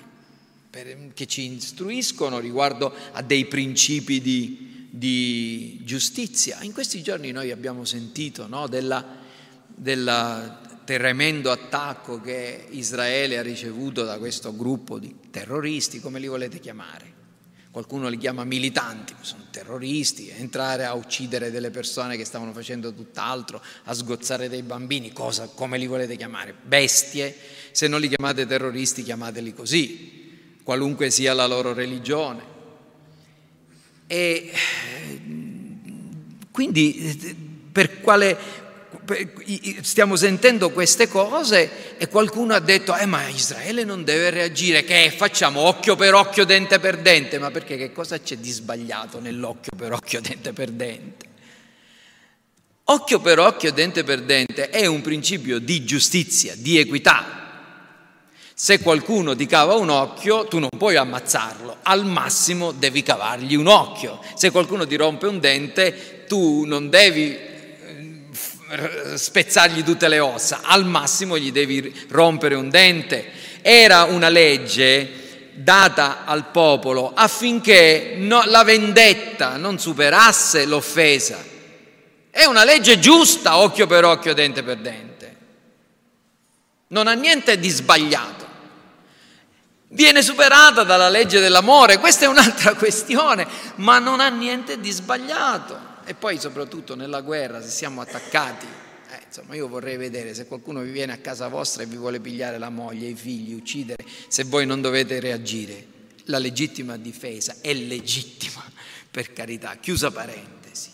per, 0.69 1.15
che 1.15 1.25
ci 1.25 1.51
istruiscono 1.51 2.41
riguardo 2.41 2.93
a 3.13 3.23
dei 3.23 3.47
principi 3.47 4.21
di, 4.21 4.89
di 4.91 5.81
giustizia. 5.83 6.59
In 6.61 6.75
questi 6.75 7.03
giorni 7.03 7.31
noi 7.31 7.51
abbiamo 7.51 7.87
sentito 7.87 8.47
no, 8.47 8.67
del 8.69 10.59
tremendo 10.85 11.51
attacco 11.51 12.21
che 12.21 12.67
Israele 12.69 13.39
ha 13.39 13.43
ricevuto 13.43 14.05
da 14.05 14.19
questo 14.19 14.55
gruppo 14.55 14.99
di 14.99 15.31
terroristi, 15.31 16.01
come 16.01 16.19
li 16.19 16.27
volete 16.27 16.61
chiamare. 16.61 17.22
Qualcuno 17.73 18.09
li 18.09 18.19
chiama 18.19 18.45
militanti, 18.45 19.15
sono 19.23 19.47
terroristi, 19.51 20.29
entrare 20.29 20.85
a 20.85 20.93
uccidere 20.93 21.51
delle 21.51 21.71
persone 21.71 22.19
che 22.19 22.27
stavano 22.27 22.53
facendo 22.53 22.93
tutt'altro, 22.93 23.63
a 23.85 23.95
sgozzare 23.95 24.51
dei 24.51 24.61
bambini, 24.61 25.11
cosa, 25.11 25.47
come 25.47 25.79
li 25.79 25.87
volete 25.87 26.15
chiamare? 26.17 26.55
Bestie, 26.63 27.35
se 27.71 27.89
non 27.89 27.99
li 28.01 28.09
chiamate 28.09 28.47
terroristi 28.47 29.03
chiamateli 29.03 29.55
così, 29.55 30.59
qualunque 30.63 31.09
sia 31.09 31.33
la 31.33 31.47
loro 31.47 31.73
religione. 31.73 32.43
E 34.07 34.53
quindi 36.51 37.71
per 37.73 38.03
quale 38.03 38.62
stiamo 39.83 40.17
sentendo 40.17 40.71
queste 40.71 41.09
cose 41.09 41.97
e 41.99 42.09
qualcuno 42.09 42.55
ha 42.55 42.61
detto 42.61 42.97
eh 42.97 43.07
ma 43.07 43.27
Israele 43.29 43.85
non 43.85 44.05
deve 44.05 44.31
reagire. 44.31 44.85
Che 44.85 45.13
facciamo 45.17 45.61
occhio 45.61 45.97
per 45.97 46.15
occhio 46.15 46.45
dente 46.45 46.79
per 46.79 46.99
dente. 46.99 47.39
Ma 47.39 47.51
perché 47.51 47.77
che 47.77 47.93
cosa 47.93 48.21
c'è 48.21 48.37
di 48.37 48.51
sbagliato 48.51 49.21
nell'occhio 49.21 49.73
per 49.77 49.93
occhio 49.93 50.21
dente 50.21 50.53
per 50.53 50.71
dente? 50.71 51.31
Occhio 52.85 53.21
per 53.21 53.39
occhio 53.39 53.73
dente 53.73 54.05
per 54.05 54.23
dente 54.23 54.69
è 54.69 54.87
un 54.87 55.01
principio 55.03 55.59
di 55.59 55.85
giustizia 55.85 56.55
di 56.57 56.79
equità. 56.79 57.41
Se 58.55 58.81
qualcuno 58.81 59.35
ti 59.35 59.47
cava 59.47 59.75
un 59.75 59.89
occhio, 59.89 60.47
tu 60.47 60.59
non 60.59 60.69
puoi 60.77 60.97
ammazzarlo, 60.97 61.79
al 61.83 62.05
massimo 62.05 62.71
devi 62.71 63.03
cavargli 63.03 63.55
un 63.55 63.67
occhio. 63.67 64.21
Se 64.35 64.51
qualcuno 64.51 64.87
ti 64.87 64.95
rompe 64.97 65.27
un 65.27 65.41
dente, 65.41 66.25
tu 66.29 66.65
non 66.65 66.89
devi 66.89 67.52
spezzargli 69.15 69.83
tutte 69.83 70.09
le 70.09 70.19
ossa, 70.19 70.61
al 70.63 70.85
massimo 70.85 71.39
gli 71.39 71.53
devi 71.53 72.07
rompere 72.09 72.55
un 72.55 72.71
dente. 72.71 73.31
Era 73.61 74.05
una 74.05 74.29
legge 74.29 75.51
data 75.55 76.25
al 76.25 76.47
popolo 76.51 77.13
affinché 77.15 78.15
no, 78.17 78.43
la 78.47 78.65
vendetta 78.65 79.57
non 79.57 79.79
superasse 79.79 80.65
l'offesa. 80.65 81.45
È 82.31 82.45
una 82.45 82.65
legge 82.65 82.99
giusta, 82.99 83.59
occhio 83.59 83.87
per 83.87 84.05
occhio, 84.05 84.33
dente 84.33 84.63
per 84.63 84.79
dente. 84.79 85.37
Non 86.89 87.07
ha 87.07 87.13
niente 87.13 87.59
di 87.59 87.69
sbagliato 87.69 88.43
viene 89.93 90.23
superata 90.23 90.85
dalla 90.85 91.09
legge 91.09 91.41
dell'amore, 91.41 91.99
questa 91.99 92.25
è 92.25 92.29
un'altra 92.29 92.73
questione, 92.77 93.47
ma 93.77 93.99
non 93.99 94.21
ha 94.21 94.29
niente 94.29 94.81
di 94.81 94.91
sbagliato. 94.91 95.91
E 96.13 96.15
poi 96.15 96.39
soprattutto 96.39 96.95
nella 96.95 97.23
guerra, 97.23 97.63
se 97.63 97.71
siamo 97.71 98.03
attaccati, 98.03 98.67
eh, 98.67 99.21
insomma 99.29 99.55
io 99.55 99.67
vorrei 99.67 99.97
vedere 99.97 100.35
se 100.35 100.45
qualcuno 100.45 100.83
vi 100.83 100.91
viene 100.91 101.15
a 101.15 101.17
casa 101.17 101.49
vostra 101.49 101.85
e 101.85 101.87
vi 101.87 101.97
vuole 101.97 102.21
pigliare 102.21 102.59
la 102.59 102.69
moglie, 102.69 103.09
i 103.09 103.15
figli, 103.15 103.55
uccidere, 103.55 104.05
se 104.29 104.45
voi 104.45 104.67
non 104.67 104.83
dovete 104.83 105.21
reagire. 105.21 105.87
La 106.25 106.37
legittima 106.37 106.99
difesa 106.99 107.57
è 107.63 107.73
legittima, 107.73 108.63
per 109.11 109.33
carità, 109.33 109.79
chiusa 109.81 110.11
parentesi. 110.11 110.91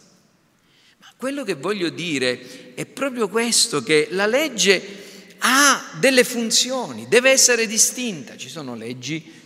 Ma 0.99 1.13
quello 1.17 1.43
che 1.43 1.55
voglio 1.55 1.89
dire 1.89 2.75
è 2.75 2.87
proprio 2.87 3.29
questo, 3.29 3.83
che 3.83 4.07
la 4.13 4.27
legge 4.27 5.35
ha 5.39 5.97
delle 5.99 6.23
funzioni, 6.23 7.09
deve 7.09 7.31
essere 7.31 7.67
distinta. 7.67 8.37
Ci 8.37 8.49
sono 8.49 8.77
leggi 8.77 9.38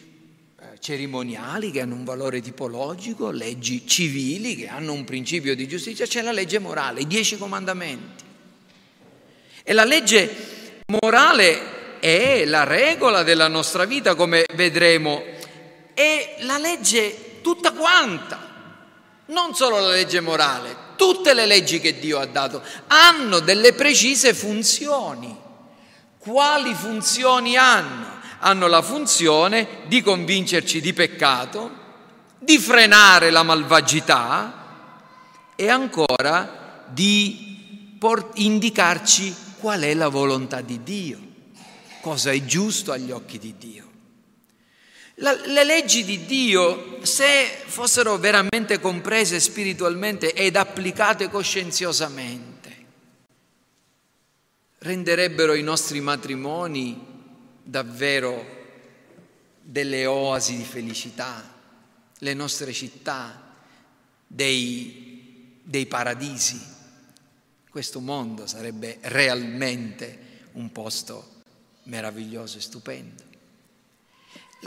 cerimoniali 0.83 1.71
che 1.71 1.81
hanno 1.81 1.95
un 1.95 2.03
valore 2.03 2.41
tipologico, 2.41 3.31
leggi 3.31 3.87
civili 3.87 4.57
che 4.57 4.67
hanno 4.67 4.93
un 4.93 5.05
principio 5.05 5.55
di 5.55 5.69
giustizia, 5.69 6.07
c'è 6.07 6.23
la 6.23 6.33
legge 6.33 6.59
morale, 6.59 7.03
i 7.03 7.07
dieci 7.07 7.39
comandamenti. 7.39 8.25
E 9.63 9.73
la 9.73 9.85
legge 9.85 10.83
morale 10.87 12.01
è 12.01 12.45
la 12.47 12.65
regola 12.65 13.23
della 13.23 13.47
nostra 13.47 13.85
vita, 13.85 14.17
come 14.17 14.45
vedremo, 14.55 15.23
è 15.95 16.39
la 16.41 16.59
legge 16.59 17.41
tutta 17.43 17.71
quanta, 17.71 18.51
non 19.27 19.55
solo 19.55 19.79
la 19.79 19.91
legge 19.91 20.19
morale, 20.19 20.77
tutte 20.97 21.33
le 21.33 21.47
leggi 21.47 21.79
che 21.79 22.01
Dio 22.01 22.19
ha 22.19 22.27
dato 22.27 22.61
hanno 22.89 23.39
delle 23.39 23.73
precise 23.73 24.35
funzioni. 24.35 25.39
Quali 26.19 26.75
funzioni 26.75 27.57
hanno? 27.57 28.21
Hanno 28.45 28.67
la 28.67 28.83
funzione 28.83 29.83
di 29.87 30.03
convincerci 30.03 30.81
di 30.81 30.93
peccato, 30.93 31.71
di 32.41 32.59
frenare 32.59 33.31
la 33.31 33.45
malvagità 33.45 34.63
e 35.55 35.69
ancora 35.69 36.87
di 36.89 37.97
indicarci 38.35 39.33
qual 39.59 39.83
è 39.83 39.95
la 39.95 40.09
volontà 40.09 40.61
di 40.61 40.83
Dio, 40.83 41.19
cosa 42.01 42.33
è 42.33 42.45
giusto 42.45 42.91
agli 42.91 43.13
occhi 43.13 43.39
di 43.39 43.55
Dio. 43.57 43.91
La, 45.17 45.33
le 45.33 45.63
leggi 45.63 46.03
di 46.03 46.25
Dio, 46.25 46.99
se 47.03 47.63
fossero 47.67 48.17
veramente 48.17 48.81
comprese 48.81 49.39
spiritualmente 49.39 50.33
ed 50.33 50.57
applicate 50.57 51.31
coscienziosamente, 51.31 52.51
renderebbero 54.79 55.55
i 55.55 55.63
nostri 55.63 56.01
matrimoni 56.01 57.12
davvero 57.63 58.61
delle 59.63 60.07
oasi 60.07 60.57
di 60.57 60.65
felicità, 60.65 61.51
le 62.19 62.35
nostre 62.35 62.73
città 62.73 63.55
dei, 64.27 65.61
dei 65.63 65.87
paradisi. 65.87 66.61
Questo 67.71 68.01
mondo 68.01 68.47
sarebbe 68.47 68.99
realmente 69.03 70.31
un 70.53 70.71
posto 70.73 71.31
meraviglioso 71.85 72.59
e 72.59 72.61
stupendo. 72.61 73.31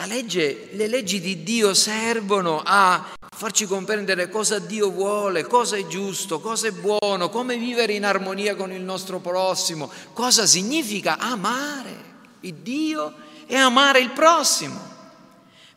Legge, 0.05 0.69
le 0.71 0.87
leggi 0.87 1.21
di 1.21 1.43
Dio 1.43 1.73
servono 1.73 2.61
a 2.63 3.13
farci 3.33 3.65
comprendere 3.65 4.29
cosa 4.29 4.59
Dio 4.59 4.91
vuole, 4.91 5.45
cosa 5.45 5.77
è 5.77 5.87
giusto, 5.87 6.41
cosa 6.41 6.67
è 6.67 6.71
buono, 6.71 7.29
come 7.29 7.57
vivere 7.57 7.93
in 7.93 8.03
armonia 8.03 8.55
con 8.55 8.73
il 8.73 8.81
nostro 8.81 9.19
prossimo, 9.19 9.89
cosa 10.11 10.45
significa 10.45 11.17
amare 11.17 12.14
il 12.45 12.55
Dio 12.55 13.13
e 13.47 13.55
amare 13.55 13.99
il 13.99 14.11
prossimo. 14.11 14.93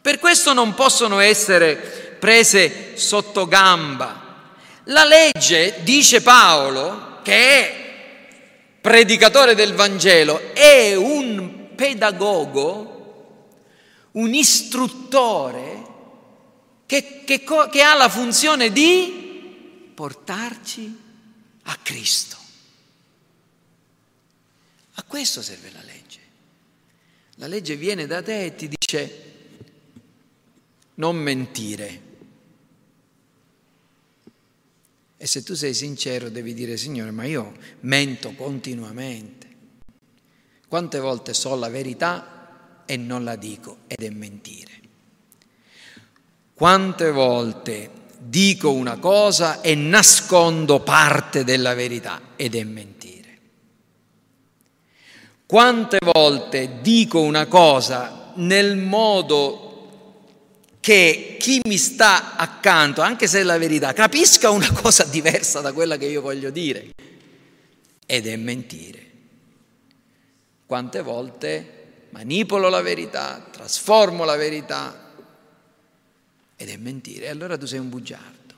Per 0.00 0.18
questo 0.18 0.52
non 0.52 0.74
possono 0.74 1.18
essere 1.18 2.16
prese 2.18 2.96
sotto 2.96 3.46
gamba. 3.46 4.54
La 4.85 5.04
legge, 5.04 5.81
dice 5.83 6.22
Paolo, 6.22 7.20
che 7.22 7.35
è 7.35 7.87
predicatore 8.81 9.54
del 9.54 9.74
Vangelo, 9.74 10.54
è 10.54 10.94
un 10.94 11.74
pedagogo 11.74 12.96
un 14.12 14.35
istruttore 14.35 15.87
che, 16.87 17.22
che, 17.24 17.44
che 17.70 17.83
ha 17.83 17.94
la 17.94 18.09
funzione 18.09 18.72
di 18.72 19.92
portarci 19.94 20.98
a 21.64 21.76
Cristo. 21.83 22.37
A 24.94 25.04
questo 25.07 25.42
serve 25.42 25.70
la 25.72 25.83
legge. 25.83 25.97
La 27.38 27.46
legge 27.46 27.77
viene 27.77 28.07
da 28.07 28.20
te 28.20 28.46
e 28.46 28.55
ti 28.57 28.68
dice 28.68 29.22
non 30.94 31.16
mentire. 31.16 32.03
E 35.16 35.27
se 35.27 35.42
tu 35.44 35.55
sei 35.55 35.72
sincero 35.72 36.31
devi 36.31 36.53
dire 36.53 36.77
Signore, 36.77 37.12
ma 37.12 37.24
io 37.24 37.55
mento 37.81 38.33
continuamente. 38.33 39.46
Quante 40.66 40.98
volte 40.98 41.33
so 41.33 41.55
la 41.55 41.68
verità 41.68 42.83
e 42.85 42.96
non 42.96 43.22
la 43.22 43.37
dico 43.37 43.79
ed 43.87 44.03
è 44.03 44.11
mentire. 44.11 44.72
Quante 46.55 47.11
volte 47.12 47.90
dico 48.18 48.72
una 48.72 48.98
cosa 48.98 49.61
e 49.61 49.77
nascondo 49.77 50.81
parte 50.81 51.44
della 51.44 51.74
verità 51.74 52.20
ed 52.35 52.57
è 52.57 52.64
mentire. 52.64 52.97
Quante 55.48 55.96
volte 56.02 56.80
dico 56.82 57.20
una 57.20 57.46
cosa 57.46 58.32
nel 58.34 58.76
modo 58.76 59.88
che 60.78 61.38
chi 61.40 61.62
mi 61.64 61.78
sta 61.78 62.37
accanto, 62.37 63.00
anche 63.00 63.26
se 63.26 63.40
è 63.40 63.42
la 63.44 63.56
verità, 63.56 63.94
capisca 63.94 64.50
una 64.50 64.70
cosa 64.78 65.04
diversa 65.04 65.62
da 65.62 65.72
quella 65.72 65.96
che 65.96 66.04
io 66.04 66.20
voglio 66.20 66.50
dire 66.50 66.90
ed 68.04 68.26
è 68.26 68.37
mentire. 68.37 69.11
Quante 70.66 71.00
volte 71.00 72.08
manipolo 72.11 72.68
la 72.68 72.82
verità, 72.82 73.48
trasformo 73.50 74.24
la 74.24 74.37
verità 74.37 75.14
ed 76.56 76.68
è 76.68 76.76
mentire. 76.76 77.24
E 77.24 77.28
allora 77.30 77.56
tu 77.56 77.64
sei 77.64 77.78
un 77.78 77.88
bugiardo. 77.88 78.54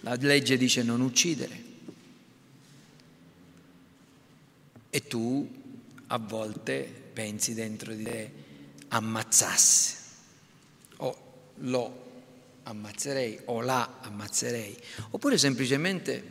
La 0.00 0.16
legge 0.18 0.56
dice 0.56 0.82
non 0.82 1.02
uccidere. 1.02 1.71
E 4.94 5.06
tu 5.06 5.50
a 6.08 6.18
volte 6.18 6.86
pensi 7.12 7.54
dentro 7.54 7.94
di 7.94 8.02
te 8.02 8.30
ammazzassi 8.88 9.96
o 10.98 11.16
lo 11.56 12.10
ammazzerei 12.64 13.40
o 13.46 13.62
la 13.62 14.00
ammazzerei. 14.02 14.76
Oppure 15.10 15.38
semplicemente, 15.38 16.22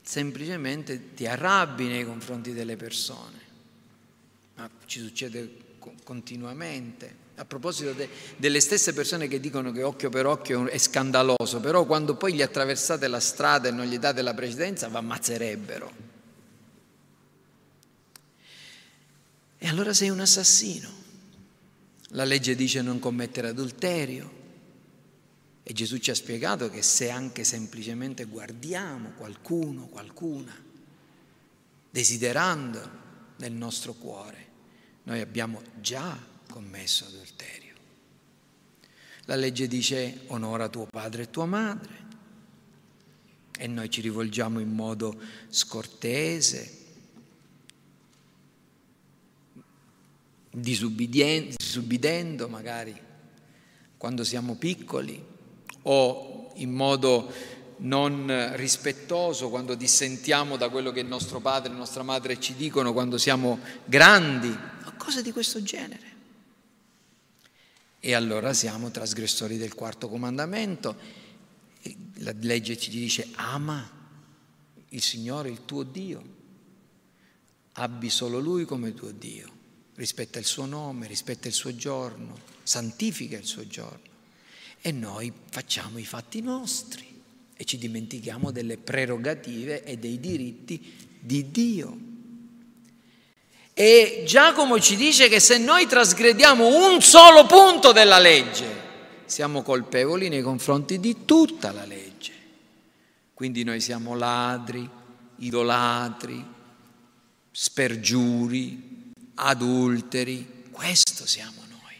semplicemente 0.00 1.14
ti 1.14 1.26
arrabbi 1.26 1.88
nei 1.88 2.04
confronti 2.04 2.52
delle 2.52 2.76
persone 2.76 3.46
ma 4.56 4.68
ci 4.86 5.00
succede 5.00 5.64
continuamente. 6.02 7.24
A 7.36 7.44
proposito 7.44 7.92
de, 7.92 8.08
delle 8.36 8.60
stesse 8.60 8.94
persone 8.94 9.28
che 9.28 9.38
dicono 9.38 9.70
che 9.70 9.82
occhio 9.82 10.08
per 10.08 10.26
occhio 10.26 10.68
è 10.68 10.78
scandaloso, 10.78 11.60
però 11.60 11.84
quando 11.84 12.16
poi 12.16 12.32
gli 12.32 12.42
attraversate 12.42 13.06
la 13.08 13.20
strada 13.20 13.68
e 13.68 13.72
non 13.72 13.84
gli 13.84 13.98
date 13.98 14.22
la 14.22 14.32
precedenza, 14.32 14.88
vi 14.88 14.96
ammazzerebbero. 14.96 16.14
E 19.58 19.68
allora 19.68 19.92
sei 19.92 20.10
un 20.10 20.20
assassino. 20.20 20.88
La 22.10 22.24
legge 22.24 22.54
dice 22.54 22.82
non 22.82 22.98
commettere 22.98 23.48
adulterio. 23.48 24.44
E 25.62 25.72
Gesù 25.72 25.98
ci 25.98 26.10
ha 26.10 26.14
spiegato 26.14 26.70
che 26.70 26.82
se 26.82 27.10
anche 27.10 27.42
semplicemente 27.42 28.24
guardiamo 28.24 29.10
qualcuno, 29.16 29.86
qualcuna, 29.88 30.54
desiderando 31.90 33.04
nel 33.38 33.52
nostro 33.52 33.94
cuore, 33.94 34.46
noi 35.04 35.20
abbiamo 35.20 35.60
già 35.80 36.16
commesso 36.48 37.06
adulterio. 37.06 37.74
La 39.24 39.34
legge 39.34 39.66
dice 39.66 40.20
onora 40.26 40.68
tuo 40.68 40.86
padre 40.86 41.24
e 41.24 41.30
tua 41.30 41.46
madre 41.46 42.04
e 43.58 43.66
noi 43.66 43.90
ci 43.90 44.00
rivolgiamo 44.00 44.60
in 44.60 44.72
modo 44.72 45.18
scortese, 45.48 46.84
disubbidendo 50.58 52.48
magari 52.48 52.98
quando 53.96 54.24
siamo 54.24 54.54
piccoli 54.56 55.22
o 55.82 56.52
in 56.54 56.72
modo 56.72 57.30
non 57.78 58.52
rispettoso 58.54 59.50
quando 59.50 59.74
dissentiamo 59.74 60.56
da 60.56 60.70
quello 60.70 60.92
che 60.92 61.00
il 61.00 61.06
nostro 61.06 61.40
padre 61.40 61.68
e 61.68 61.72
la 61.72 61.78
nostra 61.78 62.02
madre 62.02 62.40
ci 62.40 62.54
dicono 62.54 62.92
quando 62.92 63.18
siamo 63.18 63.58
grandi 63.84 64.74
cose 65.06 65.22
di 65.22 65.30
questo 65.30 65.62
genere. 65.62 66.14
E 68.00 68.12
allora 68.14 68.52
siamo 68.52 68.90
trasgressori 68.90 69.56
del 69.56 69.74
quarto 69.74 70.08
comandamento. 70.08 70.96
La 72.18 72.34
legge 72.40 72.76
ci 72.76 72.90
dice 72.90 73.28
ama 73.36 73.88
il 74.88 75.02
Signore, 75.02 75.48
il 75.48 75.64
tuo 75.64 75.84
Dio. 75.84 76.34
Abbi 77.74 78.10
solo 78.10 78.40
Lui 78.40 78.64
come 78.64 78.94
tuo 78.94 79.12
Dio. 79.12 79.54
Rispetta 79.96 80.38
il 80.38 80.44
suo 80.44 80.66
nome, 80.66 81.06
rispetta 81.06 81.48
il 81.48 81.54
suo 81.54 81.74
giorno, 81.74 82.38
santifica 82.62 83.36
il 83.36 83.46
suo 83.46 83.66
giorno. 83.66 84.14
E 84.80 84.92
noi 84.92 85.32
facciamo 85.50 85.98
i 85.98 86.04
fatti 86.04 86.40
nostri. 86.40 87.14
e 87.58 87.64
ci 87.64 87.78
dimentichiamo 87.78 88.50
delle 88.50 88.76
prerogative 88.76 89.82
e 89.82 89.96
dei 89.96 90.20
diritti 90.20 91.08
di 91.18 91.50
Dio. 91.50 91.98
E 93.72 94.24
Giacomo 94.26 94.78
ci 94.78 94.94
dice 94.94 95.28
che 95.28 95.40
se 95.40 95.56
noi 95.56 95.86
trasgrediamo 95.86 96.92
un 96.92 97.00
solo 97.00 97.46
punto 97.46 97.92
della 97.92 98.18
legge, 98.18 98.84
siamo 99.24 99.62
colpevoli 99.62 100.28
nei 100.28 100.42
confronti 100.42 101.00
di 101.00 101.24
tutta 101.24 101.72
la 101.72 101.86
legge. 101.86 102.32
Quindi 103.32 103.64
noi 103.64 103.80
siamo 103.80 104.14
ladri, 104.14 104.88
idolatri, 105.36 106.44
spergiuri, 107.50 108.95
adulteri, 109.36 110.64
questo 110.70 111.26
siamo 111.26 111.64
noi. 111.68 111.94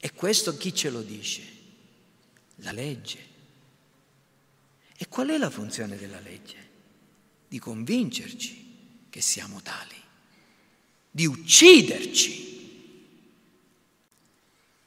E 0.00 0.12
questo 0.12 0.56
chi 0.56 0.74
ce 0.74 0.90
lo 0.90 1.02
dice? 1.02 1.42
La 2.56 2.72
legge. 2.72 3.32
E 4.96 5.08
qual 5.08 5.28
è 5.28 5.38
la 5.38 5.50
funzione 5.50 5.96
della 5.96 6.20
legge? 6.20 6.56
Di 7.48 7.58
convincerci 7.58 8.62
che 9.10 9.20
siamo 9.20 9.60
tali, 9.60 10.00
di 11.10 11.26
ucciderci. 11.26 12.52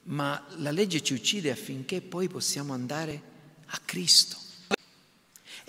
Ma 0.03 0.45
la 0.57 0.71
legge 0.71 1.03
ci 1.03 1.13
uccide 1.13 1.51
affinché 1.51 2.01
poi 2.01 2.27
possiamo 2.27 2.73
andare 2.73 3.21
a 3.67 3.79
Cristo. 3.79 4.46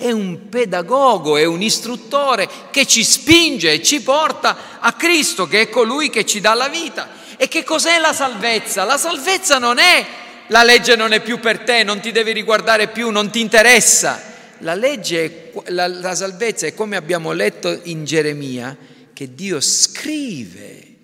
È 0.01 0.13
un 0.13 0.49
pedagogo, 0.49 1.37
è 1.37 1.45
un 1.45 1.61
istruttore 1.61 2.49
che 2.71 2.87
ci 2.87 3.03
spinge 3.03 3.73
e 3.73 3.83
ci 3.83 4.01
porta 4.01 4.79
a 4.79 4.93
Cristo, 4.93 5.49
che 5.49 5.63
è 5.63 5.69
colui 5.69 6.09
che 6.09 6.25
ci 6.25 6.41
dà 6.41 6.55
la 6.55 6.69
vita. 6.69 7.09
E 7.37 7.49
che 7.49 7.65
cos'è 7.65 7.99
la 7.99 8.13
salvezza? 8.13 8.85
La 8.85 8.97
salvezza 8.97 9.59
non 9.59 9.79
è 9.79 10.07
la 10.49 10.63
legge 10.63 10.97
non 10.97 11.13
è 11.13 11.21
più 11.21 11.41
per 11.41 11.61
te, 11.61 11.83
non 11.83 12.01
ti 12.01 12.11
devi 12.11 12.33
riguardare 12.33 12.89
più, 12.89 13.11
non 13.11 13.31
ti 13.31 13.41
interessa. 13.41 14.23
La 14.59 14.75
legge, 14.75 15.53
la, 15.67 15.87
la 15.87 16.15
salvezza 16.15 16.67
è 16.67 16.75
come 16.75 16.97
abbiamo 16.97 17.33
letto 17.33 17.81
in 17.85 18.05
Geremia, 18.05 18.77
che 19.13 19.35
Dio 19.35 19.61
scrive 19.61 20.95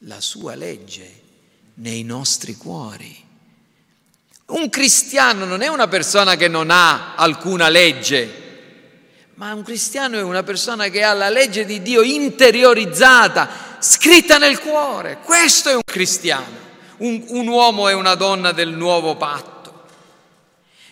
la 0.00 0.20
sua 0.20 0.54
legge 0.54 1.22
nei 1.74 2.04
nostri 2.04 2.54
cuori. 2.54 3.22
Un 4.46 4.68
cristiano 4.68 5.46
non 5.46 5.62
è 5.62 5.68
una 5.68 5.88
persona 5.88 6.36
che 6.36 6.48
non 6.48 6.70
ha 6.70 7.14
alcuna 7.14 7.70
legge, 7.70 8.42
ma 9.36 9.54
un 9.54 9.62
cristiano 9.62 10.18
è 10.18 10.22
una 10.22 10.42
persona 10.42 10.88
che 10.88 11.02
ha 11.02 11.14
la 11.14 11.30
legge 11.30 11.64
di 11.64 11.80
Dio 11.80 12.02
interiorizzata, 12.02 13.48
scritta 13.78 14.36
nel 14.36 14.60
cuore. 14.60 15.18
Questo 15.24 15.70
è 15.70 15.74
un 15.74 15.82
cristiano. 15.84 16.62
Un, 16.98 17.24
un 17.28 17.48
uomo 17.48 17.88
e 17.88 17.94
una 17.94 18.14
donna 18.16 18.52
del 18.52 18.68
nuovo 18.68 19.16
patto. 19.16 19.52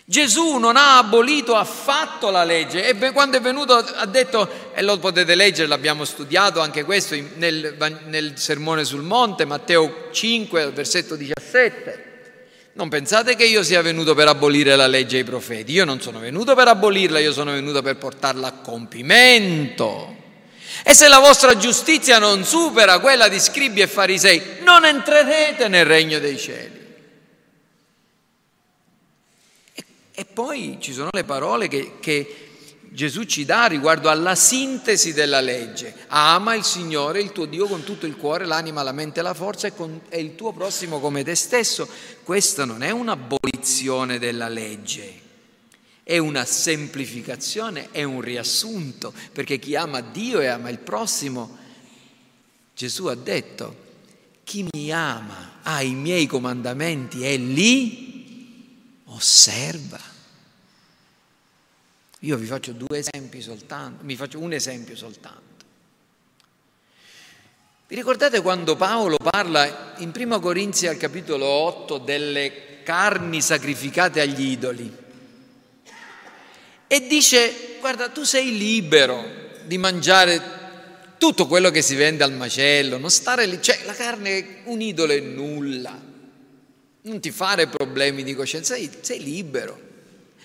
Gesù 0.03 0.57
non 0.57 0.75
ha 0.75 0.97
abolito 0.97 1.55
affatto 1.55 2.29
la 2.31 2.43
legge 2.43 2.89
e 2.89 3.11
quando 3.13 3.37
è 3.37 3.41
venuto 3.41 3.75
ha 3.75 4.05
detto, 4.05 4.73
e 4.73 4.81
lo 4.81 4.97
potete 4.97 5.35
leggere, 5.35 5.67
l'abbiamo 5.67 6.03
studiato 6.03 6.59
anche 6.59 6.83
questo 6.83 7.15
nel, 7.35 7.77
nel 8.07 8.33
Sermone 8.37 8.83
sul 8.83 9.03
Monte, 9.03 9.45
Matteo 9.45 10.09
5, 10.11 10.71
versetto 10.71 11.15
17. 11.15 12.12
Non 12.75 12.89
pensate 12.89 13.35
che 13.35 13.45
io 13.45 13.61
sia 13.61 13.83
venuto 13.83 14.15
per 14.15 14.27
abolire 14.27 14.75
la 14.75 14.87
legge 14.87 15.17
ai 15.17 15.23
profeti, 15.23 15.73
io 15.73 15.85
non 15.85 16.01
sono 16.01 16.17
venuto 16.17 16.55
per 16.55 16.67
abolirla, 16.67 17.19
io 17.19 17.31
sono 17.31 17.51
venuto 17.51 17.83
per 17.83 17.97
portarla 17.97 18.47
a 18.47 18.51
compimento. 18.53 20.15
E 20.83 20.95
se 20.95 21.07
la 21.07 21.19
vostra 21.19 21.55
giustizia 21.55 22.17
non 22.17 22.43
supera 22.43 22.97
quella 22.97 23.27
di 23.27 23.39
scribi 23.39 23.81
e 23.81 23.87
farisei, 23.87 24.41
non 24.63 24.85
entrerete 24.85 25.67
nel 25.67 25.85
regno 25.85 26.17
dei 26.17 26.35
cieli. 26.35 26.81
E, 29.73 29.83
e 30.11 30.25
poi 30.25 30.77
ci 30.81 30.93
sono 30.93 31.09
le 31.11 31.23
parole 31.25 31.67
che, 31.67 31.99
che 31.99 32.42
Gesù 32.93 33.23
ci 33.23 33.43
dà 33.43 33.65
riguardo 33.65 34.07
alla 34.07 34.35
sintesi 34.35 35.13
della 35.13 35.41
legge. 35.41 35.95
Ama 36.09 36.53
il 36.53 36.63
Signore, 36.63 37.21
il 37.21 37.31
tuo 37.31 37.45
Dio, 37.45 37.65
con 37.65 37.83
tutto 37.83 38.05
il 38.05 38.15
cuore, 38.15 38.45
l'anima, 38.45 38.83
la 38.83 38.91
mente 38.91 39.23
la 39.23 39.33
forza 39.33 39.65
e, 39.65 39.73
con, 39.73 40.01
e 40.09 40.19
il 40.19 40.35
tuo 40.35 40.53
prossimo 40.53 40.99
come 40.99 41.23
te 41.23 41.33
stesso. 41.33 41.89
Questa 42.21 42.65
non 42.65 42.83
è 42.83 42.91
un'abolizione 42.91 44.19
della 44.19 44.47
legge, 44.47 45.21
è 46.03 46.19
una 46.19 46.45
semplificazione, 46.45 47.89
è 47.89 48.03
un 48.03 48.21
riassunto, 48.21 49.11
perché 49.31 49.57
chi 49.57 49.75
ama 49.75 50.01
Dio 50.01 50.39
e 50.39 50.45
ama 50.45 50.69
il 50.69 50.79
prossimo, 50.79 51.57
Gesù 52.75 53.07
ha 53.07 53.15
detto, 53.15 53.75
chi 54.43 54.67
mi 54.71 54.91
ama 54.91 55.61
ha 55.63 55.81
i 55.81 55.95
miei 55.95 56.27
comandamenti 56.27 57.25
e 57.25 57.37
li 57.37 59.01
osserva. 59.05 60.12
Io 62.23 62.37
vi 62.37 62.45
faccio 62.45 62.73
due 62.73 62.99
esempi 62.99 63.41
soltanto, 63.41 64.03
mi 64.03 64.15
faccio 64.15 64.39
un 64.39 64.53
esempio 64.53 64.95
soltanto. 64.95 65.41
Vi 67.87 67.95
ricordate 67.95 68.41
quando 68.41 68.75
Paolo 68.75 69.17
parla 69.17 69.93
in 69.97 70.11
1 70.15 70.39
Corinzi 70.39 70.87
al 70.87 70.97
capitolo 70.97 71.45
8 71.45 71.99
delle 71.99 72.81
carni 72.83 73.41
sacrificate 73.41 74.19
agli 74.21 74.51
idoli? 74.51 75.01
e 76.93 77.07
dice, 77.07 77.77
guarda, 77.79 78.09
tu 78.09 78.23
sei 78.23 78.55
libero 78.55 79.25
di 79.65 79.79
mangiare 79.79 80.39
tutto 81.17 81.47
quello 81.47 81.71
che 81.71 81.81
si 81.81 81.95
vende 81.95 82.23
al 82.23 82.33
macello, 82.33 82.99
non 82.99 83.09
stare 83.09 83.47
lì, 83.47 83.59
cioè 83.59 83.79
la 83.85 83.93
carne 83.93 84.59
un 84.65 84.79
idolo 84.79 85.11
è 85.11 85.19
nulla, 85.19 85.99
non 87.01 87.19
ti 87.19 87.31
fare 87.31 87.65
problemi 87.65 88.21
di 88.21 88.35
coscienza, 88.35 88.75
sei 88.75 89.23
libero, 89.23 89.79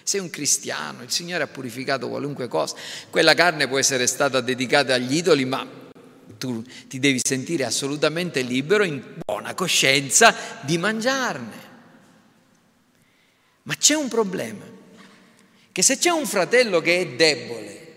sei 0.08 0.20
un 0.20 0.30
cristiano, 0.30 1.02
il 1.02 1.10
Signore 1.10 1.42
ha 1.42 1.48
purificato 1.48 2.08
qualunque 2.08 2.48
cosa, 2.48 2.74
quella 3.10 3.34
carne 3.34 3.68
può 3.68 3.78
essere 3.78 4.06
stata 4.06 4.40
dedicata 4.40 4.94
agli 4.94 5.16
idoli, 5.16 5.44
ma 5.44 5.68
tu 6.38 6.64
ti 6.86 6.98
devi 6.98 7.20
sentire 7.22 7.66
assolutamente 7.66 8.40
libero, 8.40 8.84
in 8.84 9.02
buona 9.22 9.52
coscienza, 9.52 10.34
di 10.62 10.78
mangiarne. 10.78 11.66
Ma 13.64 13.74
c'è 13.74 13.96
un 13.96 14.08
problema 14.08 14.64
che 15.70 15.82
se 15.82 15.98
c'è 15.98 16.08
un 16.08 16.24
fratello 16.24 16.80
che 16.80 17.00
è 17.00 17.06
debole 17.08 17.94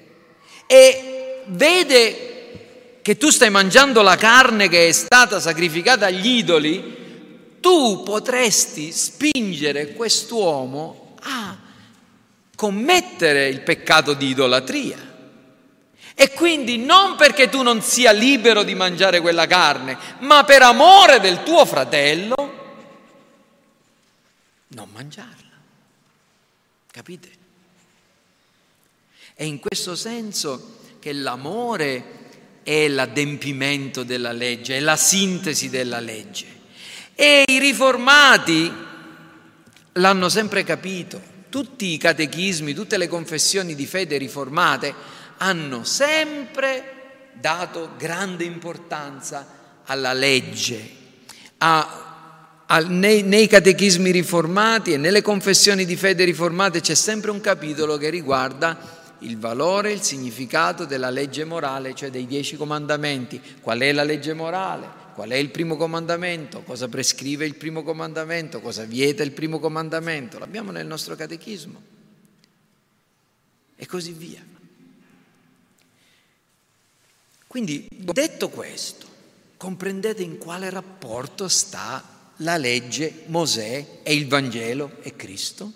e 0.67 1.43
vede 1.47 2.99
che 3.01 3.15
tu 3.15 3.29
stai 3.29 3.49
mangiando 3.49 4.01
la 4.01 4.17
carne 4.17 4.67
che 4.67 4.89
è 4.89 4.91
stata 4.91 5.39
sacrificata 5.39 6.07
agli 6.07 6.27
idoli, 6.27 7.55
tu 7.61 8.03
potresti 8.03 8.91
spingere 8.91 9.93
quest'uomo 9.93 11.15
a 11.21 11.60
commettere 12.61 13.47
il 13.47 13.61
peccato 13.61 14.13
di 14.13 14.27
idolatria. 14.27 14.99
E 16.13 16.29
quindi 16.29 16.77
non 16.77 17.15
perché 17.15 17.49
tu 17.49 17.63
non 17.63 17.81
sia 17.81 18.11
libero 18.11 18.61
di 18.61 18.75
mangiare 18.75 19.19
quella 19.19 19.47
carne, 19.47 19.97
ma 20.19 20.43
per 20.43 20.61
amore 20.61 21.19
del 21.19 21.41
tuo 21.41 21.65
fratello, 21.65 22.35
non 24.67 24.89
mangiarla. 24.93 25.49
Capite? 26.91 27.29
È 29.33 29.41
in 29.43 29.57
questo 29.57 29.95
senso 29.95 30.77
che 30.99 31.13
l'amore 31.13 32.59
è 32.61 32.87
l'adempimento 32.89 34.03
della 34.03 34.33
legge, 34.33 34.77
è 34.77 34.79
la 34.81 34.97
sintesi 34.97 35.67
della 35.71 35.99
legge. 35.99 36.45
E 37.15 37.43
i 37.47 37.57
riformati 37.57 38.71
l'hanno 39.93 40.29
sempre 40.29 40.63
capito. 40.63 41.30
Tutti 41.51 41.91
i 41.91 41.97
catechismi, 41.97 42.73
tutte 42.73 42.95
le 42.95 43.09
confessioni 43.09 43.75
di 43.75 43.85
fede 43.85 44.17
riformate 44.17 44.93
hanno 45.39 45.83
sempre 45.83 47.29
dato 47.33 47.89
grande 47.97 48.45
importanza 48.45 49.45
alla 49.83 50.13
legge. 50.13 50.99
A, 51.57 52.63
a, 52.67 52.79
nei, 52.79 53.23
nei 53.23 53.47
catechismi 53.47 54.11
riformati 54.11 54.93
e 54.93 54.97
nelle 54.97 55.21
confessioni 55.21 55.83
di 55.83 55.97
fede 55.97 56.23
riformate 56.23 56.79
c'è 56.79 56.95
sempre 56.95 57.31
un 57.31 57.41
capitolo 57.41 57.97
che 57.97 58.09
riguarda 58.09 58.99
il 59.19 59.37
valore, 59.37 59.91
il 59.91 60.01
significato 60.01 60.85
della 60.85 61.09
legge 61.09 61.43
morale, 61.43 61.93
cioè 61.93 62.09
dei 62.09 62.25
dieci 62.25 62.55
comandamenti. 62.55 63.41
Qual 63.59 63.79
è 63.79 63.91
la 63.91 64.03
legge 64.03 64.33
morale? 64.33 65.00
Qual 65.21 65.33
è 65.33 65.35
il 65.35 65.51
primo 65.51 65.75
comandamento? 65.75 66.63
Cosa 66.63 66.87
prescrive 66.87 67.45
il 67.45 67.53
primo 67.53 67.83
comandamento? 67.83 68.59
Cosa 68.59 68.85
vieta 68.85 69.21
il 69.21 69.33
primo 69.33 69.59
comandamento? 69.59 70.39
L'abbiamo 70.39 70.71
nel 70.71 70.87
nostro 70.87 71.15
catechismo. 71.15 71.79
E 73.75 73.85
così 73.85 74.13
via. 74.13 74.43
Quindi, 77.45 77.87
detto 77.91 78.49
questo, 78.49 79.05
comprendete 79.57 80.23
in 80.23 80.39
quale 80.39 80.71
rapporto 80.71 81.47
sta 81.47 82.31
la 82.37 82.57
legge, 82.57 83.25
Mosè 83.27 83.99
e 84.01 84.15
il 84.15 84.27
Vangelo 84.27 85.03
e 85.03 85.15
Cristo? 85.15 85.71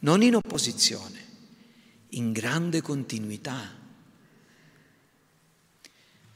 Non 0.00 0.20
in 0.20 0.34
opposizione 0.34 1.24
in 2.08 2.32
grande 2.32 2.82
continuità. 2.82 3.82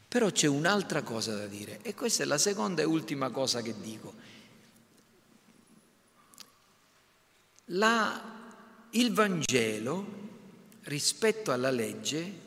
Però 0.09 0.31
c'è 0.31 0.47
un'altra 0.47 1.03
cosa 1.03 1.37
da 1.37 1.47
dire 1.47 1.81
e 1.83 1.95
questa 1.95 2.23
è 2.23 2.27
la 2.27 2.39
seconda 2.39 2.83
e 2.83 2.87
ultima 2.87 3.31
cosa 3.31 3.61
che 3.61 3.75
dico. 3.79 4.15
La 7.73 8.37
il 8.93 9.13
Vangelo 9.13 10.07
rispetto 10.85 11.53
alla 11.53 11.71
legge 11.71 12.47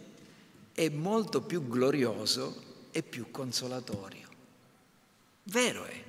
è 0.74 0.90
molto 0.90 1.42
più 1.42 1.68
glorioso 1.68 2.64
e 2.92 3.04
più 3.04 3.30
consolatorio. 3.30 4.28
Vero 5.44 5.86
è 5.86 6.04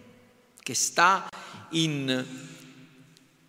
che 0.59 0.75
sta 0.75 1.29
in 1.71 2.25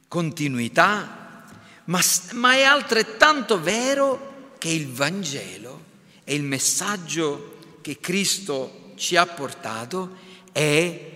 continuità, 0.07 1.45
ma, 1.85 2.01
ma 2.33 2.53
è 2.53 2.63
altrettanto 2.63 3.61
vero 3.61 4.51
che 4.57 4.69
il 4.69 4.91
Vangelo 4.91 5.91
e 6.25 6.35
il 6.35 6.43
messaggio 6.43 7.52
che 7.83 7.99
Cristo 7.99 8.93
ci 8.95 9.17
ha 9.17 9.25
portato 9.25 10.15
è 10.53 11.11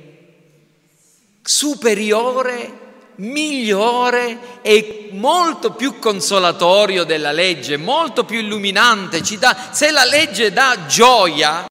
superiore 1.41 2.85
migliore 3.15 4.61
e 4.61 5.09
molto 5.13 5.71
più 5.71 5.97
consolatorio 5.97 7.05
della 7.05 7.31
legge, 7.31 7.77
molto 7.77 8.25
più 8.25 8.39
illuminante. 8.39 9.21
Dà, 9.39 9.69
se 9.71 9.91
la 9.91 10.03
legge 10.03 10.51
dà 10.51 10.85
gioia, 10.85 11.65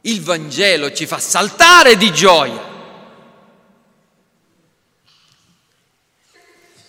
il 0.00 0.22
Vangelo 0.22 0.90
ci 0.92 1.06
fa 1.06 1.18
saltare 1.18 1.98
di 1.98 2.10
gioia. 2.12 2.68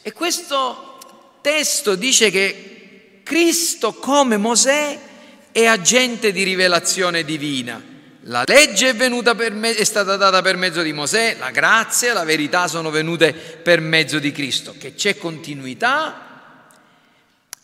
E 0.04 0.14
questo 0.14 0.98
testo 1.42 1.96
dice 1.96 2.32
che 2.32 3.22
Cristo 3.24 3.94
come 3.94 4.38
Mosè 4.38 5.10
è 5.52 5.66
agente 5.66 6.32
di 6.32 6.44
rivelazione 6.44 7.24
divina. 7.24 7.90
La 8.26 8.44
legge 8.46 8.90
è, 8.90 9.50
me- 9.50 9.76
è, 9.76 9.84
stata 9.84 10.16
data 10.16 10.42
per 10.42 10.56
mezzo 10.56 10.82
di 10.82 10.94
Mosè, 10.94 11.38
la 11.40 11.50
grazia 11.50 12.12
e 12.12 12.14
la 12.14 12.24
verità 12.24 12.68
sono 12.68 12.92
venute 12.92 13.34
per 13.34 13.82
mezzo 13.82 14.20
di 14.20 14.32
Cristo, 14.32 14.76
che 14.78 14.94
c'è 14.94 15.18
continuità, 15.18 16.60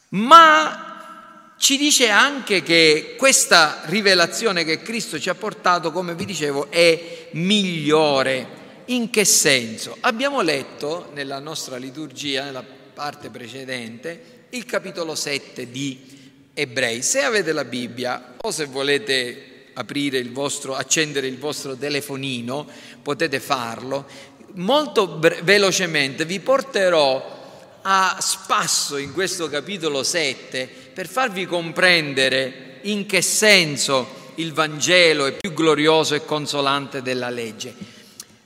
ma 0.09 1.53
ci 1.57 1.77
dice 1.77 2.09
anche 2.09 2.63
che 2.63 3.15
questa 3.17 3.81
rivelazione 3.85 4.63
che 4.63 4.81
Cristo 4.81 5.19
ci 5.19 5.29
ha 5.29 5.35
portato, 5.35 5.91
come 5.91 6.15
vi 6.15 6.25
dicevo, 6.25 6.71
è 6.71 7.29
migliore. 7.31 8.65
In 8.85 9.09
che 9.09 9.25
senso? 9.25 9.97
Abbiamo 9.99 10.41
letto 10.41 11.11
nella 11.13 11.39
nostra 11.39 11.77
liturgia, 11.77 12.45
nella 12.45 12.63
parte 12.93 13.29
precedente, 13.29 14.45
il 14.49 14.65
capitolo 14.65 15.13
7 15.13 15.69
di 15.69 16.16
Ebrei. 16.59 17.03
Se 17.03 17.21
avete 17.21 17.51
la 17.51 17.65
Bibbia 17.65 18.33
o 18.41 18.49
se 18.49 18.65
volete 18.65 19.69
aprire 19.73 20.17
il 20.17 20.31
vostro, 20.31 20.75
accendere 20.75 21.27
il 21.27 21.37
vostro 21.37 21.75
telefonino, 21.75 22.67
potete 23.03 23.39
farlo. 23.39 24.07
Molto 24.53 25.07
bre- 25.07 25.41
velocemente 25.43 26.25
vi 26.25 26.39
porterò 26.39 27.35
a 27.83 28.17
spasso 28.19 28.97
in 28.97 29.13
questo 29.13 29.47
capitolo 29.49 30.01
7 30.01 30.67
per 30.93 31.07
farvi 31.07 31.45
comprendere 31.45 32.79
in 32.81 33.05
che 33.05 33.21
senso 33.21 34.31
il 34.35 34.51
Vangelo 34.51 35.27
è 35.27 35.33
più 35.33 35.53
glorioso 35.53 36.15
e 36.15 36.25
consolante 36.25 37.03
della 37.03 37.29
legge. 37.29 37.73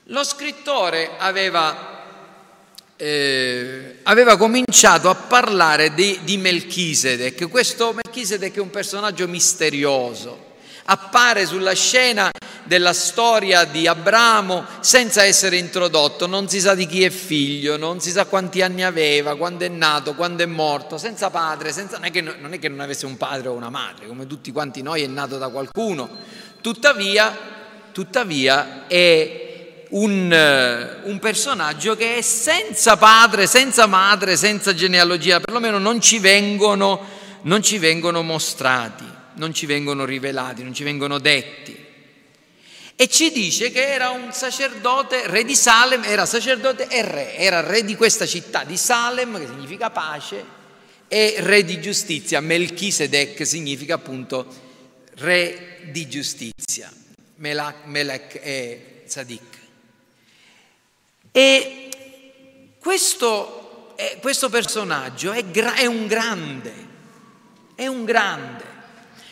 Lo 0.05 0.25
scrittore 0.25 1.11
aveva, 1.17 1.90
eh, 3.01 3.95
aveva 4.03 4.37
cominciato 4.37 5.09
a 5.09 5.15
parlare 5.15 5.95
di, 5.95 6.19
di 6.23 6.37
Melchisedec. 6.37 7.49
Questo 7.49 7.93
Melchisedec 7.93 8.55
è 8.55 8.59
un 8.59 8.69
personaggio 8.69 9.27
misterioso 9.27 10.49
appare 10.85 11.45
sulla 11.45 11.73
scena 11.73 12.29
della 12.63 12.93
storia 12.93 13.63
di 13.63 13.87
Abramo 13.87 14.65
senza 14.81 15.23
essere 15.23 15.57
introdotto, 15.57 16.27
non 16.27 16.47
si 16.47 16.59
sa 16.59 16.75
di 16.75 16.85
chi 16.85 17.03
è 17.03 17.09
figlio, 17.09 17.77
non 17.77 17.99
si 17.99 18.11
sa 18.11 18.25
quanti 18.25 18.61
anni 18.61 18.83
aveva, 18.83 19.35
quando 19.35 19.65
è 19.65 19.67
nato, 19.67 20.13
quando 20.13 20.43
è 20.43 20.45
morto, 20.45 20.97
senza 20.97 21.29
padre, 21.29 21.71
senza... 21.71 21.97
Non, 21.97 22.05
è 22.05 22.11
che, 22.11 22.21
non 22.21 22.53
è 22.53 22.59
che 22.59 22.67
non 22.67 22.79
avesse 22.81 23.05
un 23.05 23.17
padre 23.17 23.47
o 23.47 23.53
una 23.53 23.69
madre, 23.69 24.05
come 24.07 24.27
tutti 24.27 24.51
quanti 24.51 24.81
noi 24.81 25.01
è 25.01 25.07
nato 25.07 25.37
da 25.37 25.49
qualcuno, 25.49 26.09
tuttavia, 26.61 27.35
tuttavia 27.91 28.87
è 28.87 29.50
un, 29.91 31.01
un, 31.03 31.19
personaggio 31.19 31.95
che 31.95 32.17
è 32.17 32.21
senza 32.21 32.97
padre, 32.97 33.47
senza 33.47 33.85
madre, 33.85 34.35
senza 34.35 34.73
genealogia, 34.73 35.39
perlomeno 35.39 35.77
non 35.77 36.01
ci 36.01 36.19
vengono, 36.19 36.99
non 37.43 37.63
ci 37.63 37.77
vengono 37.77 38.21
mostrati 38.21 39.11
non 39.35 39.53
ci 39.53 39.65
vengono 39.65 40.05
rivelati, 40.05 40.63
non 40.63 40.73
ci 40.73 40.83
vengono 40.83 41.19
detti. 41.19 41.77
E 42.95 43.07
ci 43.07 43.31
dice 43.31 43.71
che 43.71 43.91
era 43.91 44.09
un 44.09 44.31
sacerdote, 44.31 45.27
re 45.27 45.43
di 45.43 45.55
Salem, 45.55 46.03
era 46.03 46.25
sacerdote 46.25 46.87
e 46.87 47.01
re, 47.01 47.35
era 47.35 47.61
re 47.61 47.83
di 47.83 47.95
questa 47.95 48.25
città 48.25 48.63
di 48.63 48.77
Salem, 48.77 49.39
che 49.39 49.47
significa 49.47 49.89
pace, 49.89 50.59
e 51.07 51.35
re 51.39 51.63
di 51.63 51.81
giustizia. 51.81 52.39
Melchisedec 52.41 53.45
significa 53.45 53.95
appunto 53.95 54.45
re 55.15 55.79
di 55.85 56.07
giustizia. 56.07 56.91
Melech 57.37 58.39
e 58.39 59.03
Sadik. 59.05 59.50
E 61.31 61.89
questo, 62.79 63.95
questo 64.19 64.49
personaggio 64.49 65.31
è, 65.31 65.43
è 65.45 65.85
un 65.85 66.07
grande, 66.07 66.73
è 67.75 67.87
un 67.87 68.03
grande. 68.03 68.63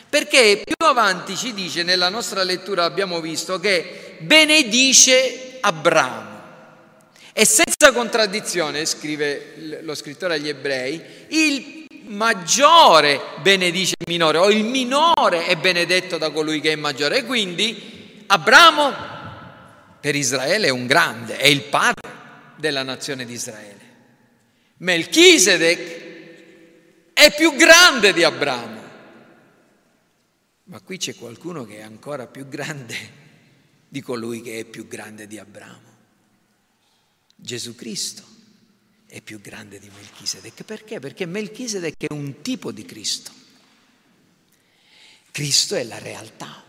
Perché 0.08 0.62
più 0.64 0.86
avanti 0.86 1.36
ci 1.36 1.54
dice, 1.54 1.82
nella 1.82 2.08
nostra 2.08 2.42
lettura 2.42 2.84
abbiamo 2.84 3.20
visto, 3.20 3.60
che 3.60 4.16
benedice 4.20 5.58
Abramo. 5.60 6.28
E 7.32 7.44
senza 7.44 7.92
contraddizione, 7.92 8.84
scrive 8.86 9.80
lo 9.82 9.94
scrittore 9.94 10.34
agli 10.34 10.48
ebrei, 10.48 11.00
il 11.28 11.86
maggiore 12.06 13.20
benedice 13.40 13.94
il 13.98 14.12
minore, 14.12 14.38
o 14.38 14.50
il 14.50 14.64
minore 14.64 15.46
è 15.46 15.56
benedetto 15.56 16.18
da 16.18 16.30
colui 16.30 16.60
che 16.60 16.72
è 16.72 16.76
maggiore. 16.76 17.18
E 17.18 17.24
quindi 17.24 18.24
Abramo 18.26 19.18
per 20.00 20.14
Israele 20.14 20.68
è 20.68 20.70
un 20.70 20.86
grande, 20.86 21.36
è 21.36 21.46
il 21.46 21.64
padre 21.64 22.08
della 22.56 22.82
nazione 22.82 23.24
di 23.24 23.34
Israele. 23.34 23.78
Melchisedec 24.78 26.08
è 27.12 27.34
più 27.34 27.54
grande 27.54 28.12
di 28.12 28.24
Abramo. 28.24 28.78
Ma 30.64 30.80
qui 30.80 30.96
c'è 30.96 31.14
qualcuno 31.14 31.64
che 31.64 31.78
è 31.78 31.82
ancora 31.82 32.26
più 32.26 32.48
grande 32.48 33.18
di 33.88 34.00
colui 34.00 34.40
che 34.40 34.60
è 34.60 34.64
più 34.64 34.86
grande 34.86 35.26
di 35.26 35.38
Abramo. 35.38 35.88
Gesù 37.34 37.74
Cristo 37.74 38.22
è 39.06 39.20
più 39.20 39.40
grande 39.40 39.78
di 39.78 39.90
Melchisedec. 39.92 40.62
Perché? 40.62 41.00
Perché 41.00 41.26
Melchisedec 41.26 42.06
è 42.06 42.12
un 42.12 42.40
tipo 42.40 42.70
di 42.70 42.84
Cristo. 42.84 43.32
Cristo 45.30 45.74
è 45.74 45.82
la 45.82 45.98
realtà. 45.98 46.64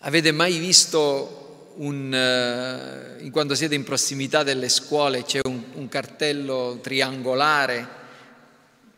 Avete 0.00 0.30
mai 0.30 0.58
visto 0.58 1.47
un, 1.78 3.18
uh, 3.20 3.30
quando 3.30 3.54
siete 3.54 3.74
in 3.74 3.84
prossimità 3.84 4.42
delle 4.42 4.68
scuole 4.68 5.24
c'è 5.24 5.40
un, 5.44 5.62
un 5.74 5.88
cartello 5.88 6.78
triangolare, 6.82 7.88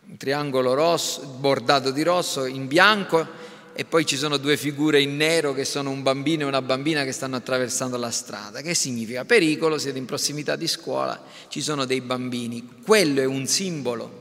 un 0.08 0.16
triangolo 0.16 0.74
rosso, 0.74 1.36
bordato 1.38 1.90
di 1.90 2.02
rosso 2.02 2.46
in 2.46 2.66
bianco 2.66 3.48
e 3.72 3.84
poi 3.84 4.04
ci 4.04 4.16
sono 4.16 4.36
due 4.36 4.56
figure 4.56 5.00
in 5.00 5.16
nero 5.16 5.52
che 5.52 5.64
sono 5.64 5.90
un 5.90 6.02
bambino 6.02 6.42
e 6.42 6.46
una 6.46 6.62
bambina 6.62 7.04
che 7.04 7.12
stanno 7.12 7.36
attraversando 7.36 7.96
la 7.96 8.10
strada. 8.10 8.60
Che 8.60 8.74
significa? 8.74 9.24
Pericolo, 9.24 9.78
siete 9.78 9.98
in 9.98 10.06
prossimità 10.06 10.56
di 10.56 10.66
scuola, 10.66 11.22
ci 11.48 11.60
sono 11.60 11.84
dei 11.84 12.00
bambini. 12.00 12.80
Quello 12.84 13.20
è 13.20 13.26
un 13.26 13.46
simbolo. 13.46 14.19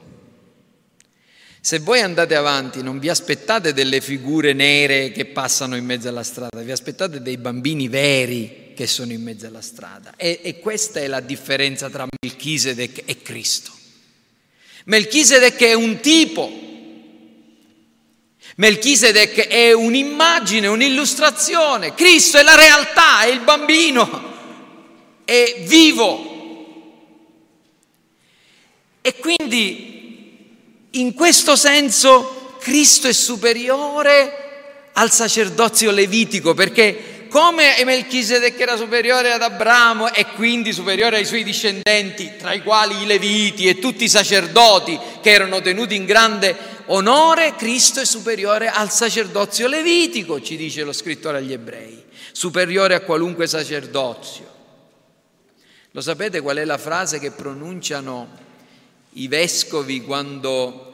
Se 1.62 1.80
voi 1.80 2.02
andate 2.02 2.36
avanti 2.36 2.82
non 2.82 3.00
vi 3.00 3.10
aspettate 3.10 3.74
delle 3.74 4.02
figure 4.02 4.54
nere 4.54 5.12
che 5.12 5.26
passano 5.26 5.76
in 5.76 5.86
mezzo 5.86 6.08
alla 6.08 6.24
strada, 6.24 6.62
vi 6.62 6.72
aspettate 6.72 7.22
dei 7.22 7.38
bambini 7.38 7.88
veri 7.88 8.72
che 8.76 8.88
sono 8.88 9.12
in 9.12 9.22
mezzo 9.22 9.48
alla 9.48 9.62
strada. 9.62 10.14
E, 10.16 10.40
e 10.42 10.60
questa 10.60 11.00
è 11.00 11.08
la 11.08 11.20
differenza 11.20 11.90
tra 11.90 12.06
Melchisedec 12.22 13.04
e 13.06 13.22
Cristo. 13.22 13.72
Melchisedec 14.86 15.60
è 15.62 15.74
un 15.74 16.00
tipo 16.00 16.68
Melchisedec 18.60 19.48
è 19.48 19.72
un'immagine, 19.72 20.68
un'illustrazione, 20.68 21.94
Cristo 21.94 22.38
è 22.38 22.44
la 22.44 22.56
realtà, 22.56 23.22
è 23.22 23.30
il 23.30 23.40
bambino, 23.40 24.34
è 25.24 25.64
vivo. 25.66 26.28
E 29.00 29.16
quindi 29.16 29.89
in 30.92 31.14
questo 31.14 31.56
senso 31.56 32.58
Cristo 32.60 33.08
è 33.08 33.14
superiore 33.14 34.90
al 34.94 35.12
sacerdozio 35.12 35.92
levitico 35.92 36.54
perché 36.54 37.28
come 37.30 37.76
Melchisedec 37.86 38.60
era 38.60 38.76
superiore 38.76 39.32
ad 39.32 39.44
Abramo 39.44 40.12
e 40.12 40.26
quindi 40.36 40.74
superiore 40.74 41.18
ai 41.18 41.26
suoi 41.26 41.44
discendenti, 41.44 42.32
tra 42.38 42.54
i 42.54 42.64
quali 42.64 43.04
i 43.04 43.06
leviti 43.06 43.68
e 43.68 43.78
tutti 43.78 44.04
i 44.04 44.10
sacerdoti 44.10 45.00
che 45.22 45.30
erano 45.30 45.62
tenuti 45.62 45.96
in 45.96 46.06
grande 46.06 46.58
onore, 46.88 47.54
Cristo 47.56 48.00
è 48.00 48.06
superiore 48.06 48.68
al 48.68 48.92
sacerdozio 48.92 49.68
levitico, 49.68 50.42
ci 50.42 50.58
dice 50.58 50.84
lo 50.84 50.92
scrittore 50.92 51.38
agli 51.38 51.54
ebrei, 51.54 52.04
superiore 52.32 52.96
a 52.96 53.02
qualunque 53.02 53.46
sacerdozio. 53.46 54.48
Lo 55.92 56.02
sapete 56.02 56.42
qual 56.42 56.58
è 56.58 56.66
la 56.66 56.80
frase 56.80 57.20
che 57.20 57.30
pronunciano 57.30 58.48
i 59.14 59.28
vescovi 59.28 60.02
quando 60.02 60.86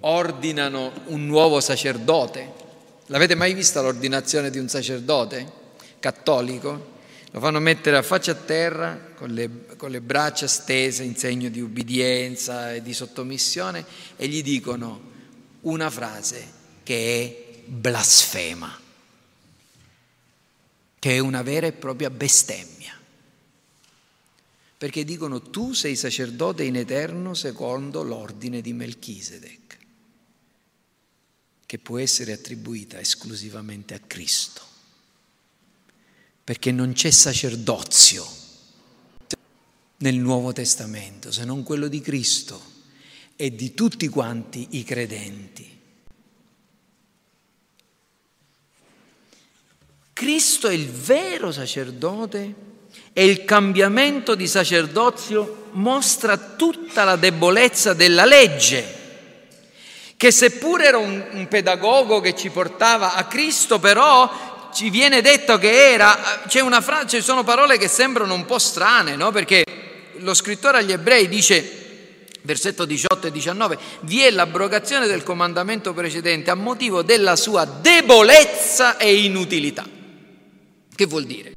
ordinano 0.00 0.92
un 1.06 1.26
nuovo 1.26 1.60
sacerdote. 1.60 2.58
L'avete 3.06 3.34
mai 3.34 3.54
vista 3.54 3.80
l'ordinazione 3.80 4.50
di 4.50 4.58
un 4.58 4.68
sacerdote 4.68 5.58
cattolico? 5.98 6.98
Lo 7.32 7.40
fanno 7.40 7.60
mettere 7.60 7.96
a 7.96 8.02
faccia 8.02 8.32
a 8.32 8.36
terra 8.36 9.12
con 9.14 9.30
le, 9.30 9.66
con 9.76 9.90
le 9.90 10.00
braccia 10.00 10.48
stese 10.48 11.04
in 11.04 11.16
segno 11.16 11.48
di 11.48 11.60
ubbidienza 11.60 12.74
e 12.74 12.82
di 12.82 12.92
sottomissione 12.92 13.84
e 14.16 14.26
gli 14.26 14.42
dicono 14.42 15.08
una 15.62 15.90
frase 15.90 16.58
che 16.82 17.22
è 17.22 17.60
blasfema, 17.66 18.78
che 20.98 21.14
è 21.14 21.18
una 21.18 21.42
vera 21.42 21.66
e 21.66 21.72
propria 21.72 22.10
bestemmia. 22.10 22.99
Perché 24.80 25.04
dicono 25.04 25.42
tu 25.42 25.74
sei 25.74 25.94
sacerdote 25.94 26.64
in 26.64 26.74
eterno 26.74 27.34
secondo 27.34 28.02
l'ordine 28.02 28.62
di 28.62 28.72
Melchisedec, 28.72 29.78
che 31.66 31.78
può 31.78 31.98
essere 31.98 32.32
attribuita 32.32 32.98
esclusivamente 32.98 33.92
a 33.92 33.98
Cristo. 33.98 34.62
Perché 36.42 36.72
non 36.72 36.94
c'è 36.94 37.10
sacerdozio 37.10 38.26
nel 39.98 40.16
Nuovo 40.16 40.54
Testamento 40.54 41.30
se 41.30 41.44
non 41.44 41.62
quello 41.62 41.86
di 41.86 42.00
Cristo 42.00 42.58
e 43.36 43.54
di 43.54 43.74
tutti 43.74 44.08
quanti 44.08 44.66
i 44.78 44.82
credenti. 44.82 45.78
Cristo 50.14 50.68
è 50.68 50.72
il 50.72 50.88
vero 50.88 51.52
sacerdote 51.52 52.68
e 53.12 53.24
il 53.24 53.44
cambiamento 53.44 54.34
di 54.34 54.46
sacerdozio 54.46 55.68
mostra 55.72 56.36
tutta 56.36 57.04
la 57.04 57.16
debolezza 57.16 57.92
della 57.92 58.24
legge, 58.24 58.98
che 60.16 60.30
seppur 60.30 60.82
era 60.82 60.98
un, 60.98 61.24
un 61.32 61.48
pedagogo 61.48 62.20
che 62.20 62.34
ci 62.34 62.50
portava 62.50 63.14
a 63.14 63.24
Cristo, 63.24 63.78
però 63.78 64.68
ci 64.72 64.90
viene 64.90 65.20
detto 65.20 65.58
che 65.58 65.92
era, 65.92 66.42
c'è 66.46 66.60
una 66.60 66.80
frase, 66.80 67.18
ci 67.18 67.22
sono 67.22 67.42
parole 67.42 67.78
che 67.78 67.88
sembrano 67.88 68.34
un 68.34 68.44
po' 68.44 68.58
strane, 68.58 69.16
no? 69.16 69.32
Perché 69.32 69.64
lo 70.18 70.34
scrittore 70.34 70.78
agli 70.78 70.92
ebrei 70.92 71.28
dice 71.28 71.78
versetto 72.42 72.84
18 72.84 73.26
e 73.26 73.30
19, 73.30 73.78
vi 74.00 74.22
è 74.22 74.30
l'abrogazione 74.30 75.06
del 75.06 75.22
comandamento 75.22 75.92
precedente 75.92 76.50
a 76.50 76.54
motivo 76.54 77.02
della 77.02 77.36
sua 77.36 77.64
debolezza 77.64 78.96
e 78.96 79.14
inutilità. 79.14 79.86
Che 80.94 81.06
vuol 81.06 81.24
dire? 81.24 81.52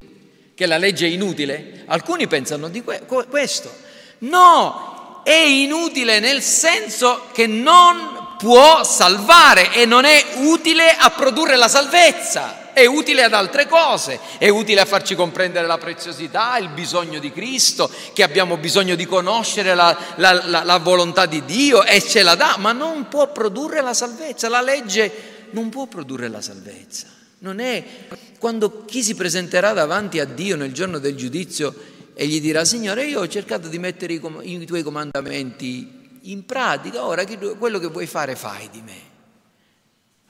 Che 0.54 0.66
la 0.66 0.78
legge 0.78 1.06
è 1.06 1.10
inutile? 1.10 1.82
Alcuni 1.86 2.26
pensano 2.28 2.68
di 2.68 2.82
questo. 2.82 3.74
No, 4.18 5.20
è 5.24 5.32
inutile 5.32 6.20
nel 6.20 6.42
senso 6.42 7.28
che 7.32 7.46
non 7.46 8.36
può 8.38 8.84
salvare 8.84 9.72
e 9.72 9.86
non 9.86 10.04
è 10.04 10.22
utile 10.36 10.94
a 10.96 11.10
produrre 11.10 11.56
la 11.56 11.66
salvezza, 11.66 12.72
è 12.72 12.84
utile 12.84 13.22
ad 13.22 13.32
altre 13.32 13.66
cose, 13.66 14.20
è 14.38 14.48
utile 14.48 14.82
a 14.82 14.84
farci 14.84 15.14
comprendere 15.14 15.66
la 15.66 15.78
preziosità, 15.78 16.56
il 16.58 16.68
bisogno 16.68 17.18
di 17.18 17.32
Cristo, 17.32 17.90
che 18.12 18.22
abbiamo 18.22 18.56
bisogno 18.56 18.94
di 18.94 19.06
conoscere 19.06 19.74
la, 19.74 19.96
la, 20.16 20.46
la, 20.46 20.62
la 20.62 20.78
volontà 20.78 21.26
di 21.26 21.44
Dio 21.44 21.82
e 21.84 22.02
ce 22.02 22.22
la 22.22 22.34
dà, 22.34 22.56
ma 22.58 22.72
non 22.72 23.08
può 23.08 23.32
produrre 23.32 23.80
la 23.80 23.94
salvezza, 23.94 24.48
la 24.48 24.60
legge 24.60 25.48
non 25.50 25.68
può 25.68 25.86
produrre 25.86 26.28
la 26.28 26.42
salvezza. 26.42 27.06
Non 27.44 27.60
è 27.60 27.84
quando 28.38 28.86
chi 28.86 29.02
si 29.02 29.14
presenterà 29.14 29.74
davanti 29.74 30.18
a 30.18 30.24
Dio 30.24 30.56
nel 30.56 30.72
giorno 30.72 30.98
del 30.98 31.14
giudizio 31.14 31.74
e 32.14 32.26
gli 32.26 32.40
dirà, 32.40 32.64
Signore, 32.64 33.04
io 33.04 33.20
ho 33.20 33.28
cercato 33.28 33.68
di 33.68 33.78
mettere 33.78 34.14
i, 34.14 34.18
com- 34.18 34.40
i 34.42 34.64
tuoi 34.64 34.82
comandamenti 34.82 36.20
in 36.22 36.46
pratica, 36.46 37.04
ora 37.04 37.26
quello 37.26 37.78
che 37.78 37.88
vuoi 37.88 38.06
fare 38.06 38.34
fai 38.34 38.70
di 38.70 38.80
me. 38.80 38.96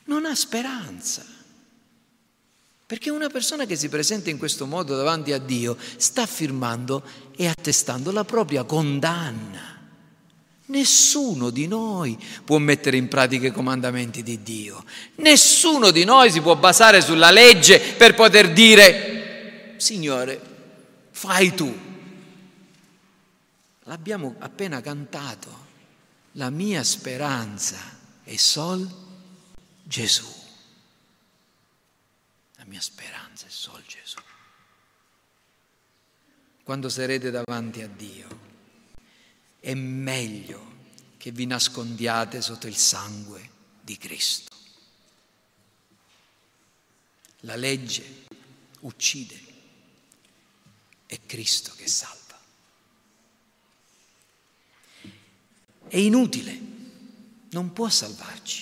Non 0.07 0.25
ha 0.25 0.35
speranza. 0.35 1.25
Perché 2.85 3.11
una 3.11 3.29
persona 3.29 3.65
che 3.65 3.77
si 3.77 3.89
presenta 3.89 4.29
in 4.29 4.37
questo 4.37 4.67
modo 4.67 4.97
davanti 4.97 5.33
a 5.33 5.39
Dio 5.39 5.77
sta 5.97 6.23
affermando 6.23 7.05
e 7.37 7.47
attestando 7.47 8.11
la 8.11 8.25
propria 8.25 8.65
condanna. 8.65 9.74
Nessuno 10.67 11.51
di 11.51 11.67
noi 11.67 12.19
può 12.45 12.57
mettere 12.57 12.97
in 12.97 13.09
pratica 13.09 13.49
i 13.49 13.53
comandamenti 13.53 14.23
di 14.23 14.43
Dio. 14.43 14.83
Nessuno 15.17 15.91
di 15.91 16.05
noi 16.05 16.31
si 16.31 16.41
può 16.41 16.57
basare 16.57 17.03
sulla 17.03 17.31
legge 17.31 17.79
per 17.79 18.15
poter 18.15 18.51
dire, 18.53 19.75
Signore, 19.77 20.41
fai 21.11 21.55
tu. 21.55 21.93
L'abbiamo 23.85 24.37
appena 24.39 24.81
cantato. 24.81 25.63
La 26.33 26.49
mia 26.49 26.83
speranza 26.83 27.79
è 28.25 28.35
sol 28.37 28.89
Gesù. 29.83 30.27
La 32.57 32.65
mia 32.65 32.81
speranza 32.81 33.47
è 33.47 33.51
sol 33.51 33.83
Gesù. 33.87 34.19
Quando 36.65 36.89
sarete 36.89 37.31
davanti 37.31 37.83
a 37.83 37.89
Dio, 37.89 38.44
è 39.65 39.73
meglio 39.73 40.73
che 41.17 41.31
vi 41.31 41.47
nascondiate 41.47 42.43
sotto 42.43 42.67
il 42.67 42.77
sangue 42.77 43.49
di 43.81 43.97
Cristo. 43.97 44.55
La 47.41 47.57
legge 47.57 48.27
uccide, 48.81 49.41
è 51.07 51.19
Cristo 51.25 51.73
che 51.77 51.89
salva. 51.89 52.39
È 55.89 55.97
inutile, 55.97 56.61
non 57.49 57.73
può 57.73 57.89
salvarci. 57.89 58.61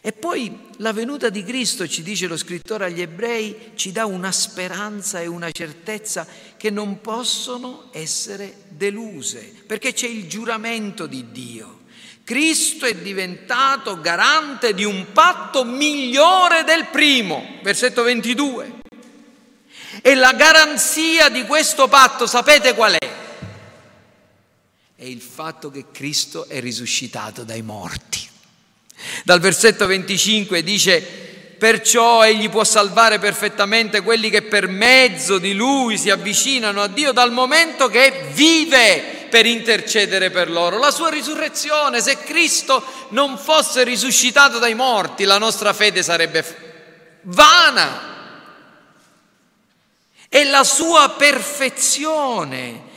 E 0.00 0.12
poi 0.12 0.70
la 0.76 0.92
venuta 0.92 1.28
di 1.28 1.42
Cristo, 1.42 1.86
ci 1.86 2.02
dice 2.02 2.28
lo 2.28 2.36
scrittore 2.36 2.86
agli 2.86 3.02
ebrei, 3.02 3.72
ci 3.74 3.90
dà 3.90 4.06
una 4.06 4.30
speranza 4.32 5.20
e 5.20 5.26
una 5.26 5.50
certezza 5.50 6.26
che 6.58 6.70
non 6.70 7.00
possono 7.00 7.88
essere 7.92 8.64
deluse, 8.68 9.54
perché 9.66 9.94
c'è 9.94 10.08
il 10.08 10.28
giuramento 10.28 11.06
di 11.06 11.30
Dio. 11.30 11.76
Cristo 12.24 12.84
è 12.84 12.94
diventato 12.94 14.00
garante 14.02 14.74
di 14.74 14.84
un 14.84 15.12
patto 15.12 15.64
migliore 15.64 16.64
del 16.64 16.88
primo, 16.88 17.58
versetto 17.62 18.02
22. 18.02 18.80
E 20.02 20.14
la 20.14 20.32
garanzia 20.34 21.30
di 21.30 21.44
questo 21.46 21.88
patto, 21.88 22.26
sapete 22.26 22.74
qual 22.74 22.96
è? 22.98 23.10
È 24.94 25.04
il 25.04 25.22
fatto 25.22 25.70
che 25.70 25.86
Cristo 25.90 26.46
è 26.48 26.60
risuscitato 26.60 27.44
dai 27.44 27.62
morti. 27.62 28.28
Dal 29.24 29.40
versetto 29.40 29.86
25 29.86 30.62
dice, 30.62 31.27
perciò 31.58 32.24
egli 32.24 32.48
può 32.48 32.64
salvare 32.64 33.18
perfettamente 33.18 34.00
quelli 34.00 34.30
che 34.30 34.42
per 34.42 34.68
mezzo 34.68 35.38
di 35.38 35.54
lui 35.54 35.98
si 35.98 36.08
avvicinano 36.08 36.80
a 36.80 36.86
Dio 36.86 37.12
dal 37.12 37.32
momento 37.32 37.88
che 37.88 38.28
vive 38.32 39.26
per 39.28 39.44
intercedere 39.44 40.30
per 40.30 40.50
loro. 40.50 40.78
La 40.78 40.90
sua 40.90 41.10
risurrezione, 41.10 42.00
se 42.00 42.18
Cristo 42.18 42.82
non 43.08 43.36
fosse 43.36 43.84
risuscitato 43.84 44.58
dai 44.58 44.74
morti, 44.74 45.24
la 45.24 45.38
nostra 45.38 45.72
fede 45.72 46.02
sarebbe 46.02 46.44
vana. 47.22 48.16
E 50.28 50.44
la 50.44 50.64
sua 50.64 51.14
perfezione 51.16 52.87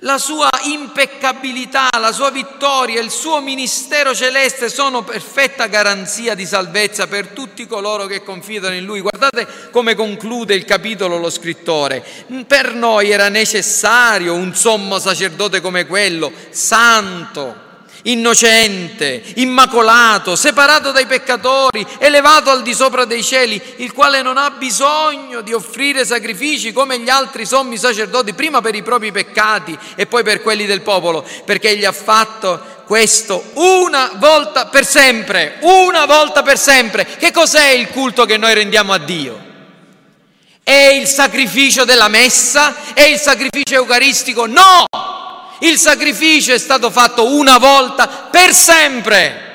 la 0.00 0.18
sua 0.18 0.50
impeccabilità, 0.64 1.88
la 1.98 2.12
sua 2.12 2.30
vittoria, 2.30 3.00
il 3.00 3.10
suo 3.10 3.40
ministero 3.40 4.14
celeste 4.14 4.68
sono 4.68 5.02
perfetta 5.02 5.68
garanzia 5.68 6.34
di 6.34 6.44
salvezza 6.44 7.06
per 7.06 7.28
tutti 7.28 7.66
coloro 7.66 8.06
che 8.06 8.22
confidano 8.22 8.74
in 8.74 8.84
Lui. 8.84 9.00
Guardate 9.00 9.70
come 9.70 9.94
conclude 9.94 10.54
il 10.54 10.66
capitolo 10.66 11.16
lo 11.16 11.30
scrittore. 11.30 12.04
Per 12.46 12.74
noi 12.74 13.10
era 13.10 13.28
necessario 13.28 14.34
un 14.34 14.54
sommo 14.54 14.98
sacerdote 14.98 15.62
come 15.62 15.86
quello, 15.86 16.30
santo, 16.50 17.64
innocente, 18.06 19.22
immacolato, 19.36 20.36
separato 20.36 20.90
dai 20.90 21.06
peccatori, 21.06 21.86
elevato 21.98 22.50
al 22.50 22.62
di 22.62 22.74
sopra 22.74 23.04
dei 23.04 23.22
cieli, 23.22 23.60
il 23.76 23.92
quale 23.92 24.22
non 24.22 24.36
ha 24.36 24.50
bisogno 24.50 25.40
di 25.40 25.52
offrire 25.52 26.04
sacrifici 26.04 26.72
come 26.72 26.98
gli 26.98 27.08
altri 27.08 27.46
sommi 27.46 27.76
sacerdoti, 27.76 28.34
prima 28.34 28.60
per 28.60 28.74
i 28.74 28.82
propri 28.82 29.12
peccati 29.12 29.76
e 29.94 30.06
poi 30.06 30.22
per 30.22 30.42
quelli 30.42 30.66
del 30.66 30.82
popolo, 30.82 31.24
perché 31.44 31.70
egli 31.70 31.84
ha 31.84 31.92
fatto 31.92 32.74
questo 32.86 33.50
una 33.54 34.12
volta 34.16 34.66
per 34.66 34.86
sempre, 34.86 35.56
una 35.60 36.06
volta 36.06 36.42
per 36.42 36.58
sempre. 36.58 37.04
Che 37.18 37.32
cos'è 37.32 37.70
il 37.70 37.88
culto 37.88 38.24
che 38.24 38.36
noi 38.36 38.54
rendiamo 38.54 38.92
a 38.92 38.98
Dio? 38.98 39.44
È 40.62 40.72
il 40.72 41.06
sacrificio 41.06 41.84
della 41.84 42.08
messa? 42.08 42.92
È 42.92 43.02
il 43.02 43.18
sacrificio 43.18 43.74
eucaristico? 43.74 44.46
No! 44.46 45.15
Il 45.60 45.78
sacrificio 45.78 46.52
è 46.52 46.58
stato 46.58 46.90
fatto 46.90 47.34
una 47.34 47.58
volta 47.58 48.08
per 48.08 48.52
sempre. 48.52 49.46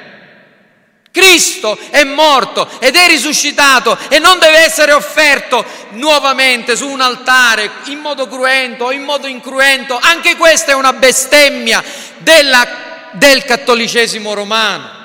Cristo 1.12 1.78
è 1.90 2.06
morto 2.06 2.80
ed 2.80 2.96
è 2.96 3.06
risuscitato 3.06 3.98
e 4.10 4.18
non 4.18 4.40
deve 4.40 4.60
essere 4.60 4.94
offerto 4.94 5.64
nuovamente 5.92 6.78
su 6.78 6.88
un 6.88 7.02
altare 7.02 7.70
in 7.86 8.00
modo 8.00 8.28
cruento 8.28 8.86
o 8.86 8.92
in 8.94 9.04
modo 9.04 9.28
incruento. 9.28 9.98
Anche 10.00 10.38
questa 10.38 10.72
è 10.72 10.76
una 10.76 10.94
bestemmia 10.94 11.84
della, 12.20 13.10
del 13.12 13.44
cattolicesimo 13.44 14.34
romano. 14.34 15.00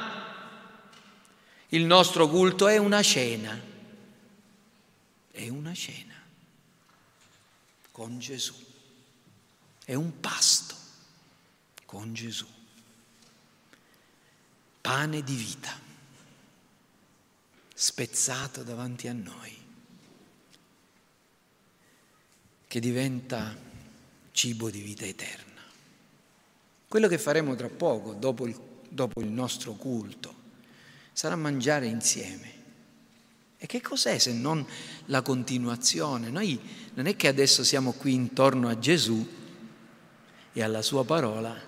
Il 1.71 1.85
nostro 1.85 2.29
culto 2.29 2.69
è 2.69 2.77
una 2.77 3.03
cena, 3.03 3.61
è 5.33 5.49
una 5.49 5.75
cena 5.75 6.15
con 7.91 8.21
Gesù, 8.21 8.55
è 9.85 9.95
un 9.95 10.21
pasto 10.21 10.66
con 11.97 12.13
Gesù, 12.13 12.45
pane 14.83 15.23
di 15.23 15.35
vita 15.35 15.81
spezzato 17.73 18.63
davanti 18.63 19.09
a 19.09 19.15
noi, 19.15 19.57
che 22.69 22.81
diventa 22.81 23.57
cibo 24.33 24.69
di 24.69 24.83
vita 24.83 25.07
eterna. 25.07 25.63
Quello 26.87 27.09
che 27.09 27.17
faremo 27.17 27.55
tra 27.55 27.71
poco, 27.71 28.13
dopo 28.13 28.47
il, 28.47 28.61
dopo 28.91 29.23
il 29.23 29.29
nostro 29.29 29.73
culto, 29.73 30.35
sarà 31.15 31.35
mangiare 31.35 31.87
insieme. 31.87 32.55
E 33.57 33.65
che 33.65 33.81
cos'è 33.81 34.19
se 34.19 34.35
non 34.35 34.67
la 35.07 35.23
continuazione? 35.23 36.29
Noi 36.29 36.61
non 36.93 37.07
è 37.07 37.17
che 37.17 37.29
adesso 37.29 37.65
siamo 37.65 37.93
qui 37.93 38.13
intorno 38.13 38.69
a 38.69 38.79
Gesù 38.79 39.27
e 40.53 40.63
alla 40.63 40.83
sua 40.83 41.05
parola 41.05 41.66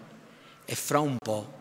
e 0.70 0.74
fra 0.74 1.00
un 1.00 1.16
po' 1.16 1.56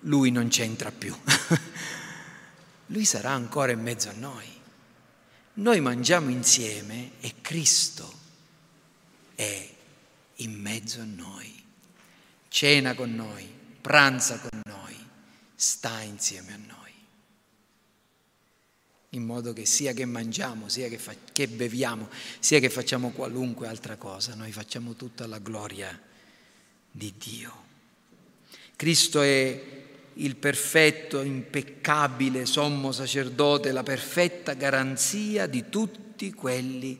lui 0.00 0.32
non 0.32 0.48
c'entra 0.48 0.90
più. 0.90 1.16
lui 2.86 3.04
sarà 3.04 3.30
ancora 3.30 3.70
in 3.70 3.80
mezzo 3.80 4.08
a 4.08 4.14
noi. 4.14 4.48
Noi 5.54 5.80
mangiamo 5.80 6.28
insieme 6.28 7.12
e 7.20 7.34
Cristo 7.40 8.12
è 9.36 9.70
in 10.36 10.60
mezzo 10.60 11.00
a 11.02 11.04
noi, 11.04 11.62
cena 12.48 12.94
con 12.94 13.14
noi, 13.14 13.48
pranza 13.80 14.40
con 14.40 14.60
noi, 14.64 14.96
sta 15.54 16.00
insieme 16.00 16.52
a 16.54 16.56
noi. 16.56 16.92
In 19.10 19.22
modo 19.22 19.52
che 19.52 19.66
sia 19.66 19.92
che 19.92 20.04
mangiamo, 20.04 20.68
sia 20.68 20.88
che, 20.88 20.98
fa- 20.98 21.14
che 21.32 21.46
beviamo, 21.46 22.10
sia 22.40 22.58
che 22.58 22.70
facciamo 22.70 23.10
qualunque 23.10 23.68
altra 23.68 23.94
cosa, 23.94 24.34
noi 24.34 24.50
facciamo 24.50 24.94
tutta 24.94 25.28
la 25.28 25.38
gloria 25.38 25.96
di 26.90 27.14
Dio. 27.16 27.70
Cristo 28.76 29.20
è 29.20 29.60
il 30.14 30.36
perfetto, 30.36 31.22
impeccabile 31.22 32.44
sommo 32.46 32.92
sacerdote, 32.92 33.72
la 33.72 33.82
perfetta 33.82 34.54
garanzia 34.54 35.46
di 35.46 35.64
tutti 35.68 36.32
quelli 36.32 36.98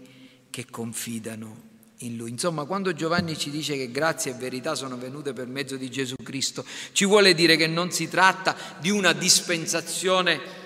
che 0.50 0.66
confidano 0.70 1.70
in 1.98 2.16
lui. 2.16 2.30
Insomma, 2.30 2.64
quando 2.64 2.94
Giovanni 2.94 3.36
ci 3.36 3.50
dice 3.50 3.76
che 3.76 3.90
grazia 3.90 4.32
e 4.32 4.38
verità 4.38 4.74
sono 4.74 4.96
venute 4.96 5.32
per 5.32 5.46
mezzo 5.46 5.76
di 5.76 5.90
Gesù 5.90 6.14
Cristo, 6.22 6.64
ci 6.92 7.04
vuole 7.04 7.34
dire 7.34 7.56
che 7.56 7.66
non 7.66 7.90
si 7.90 8.08
tratta 8.08 8.56
di 8.78 8.90
una 8.90 9.12
dispensazione 9.12 10.60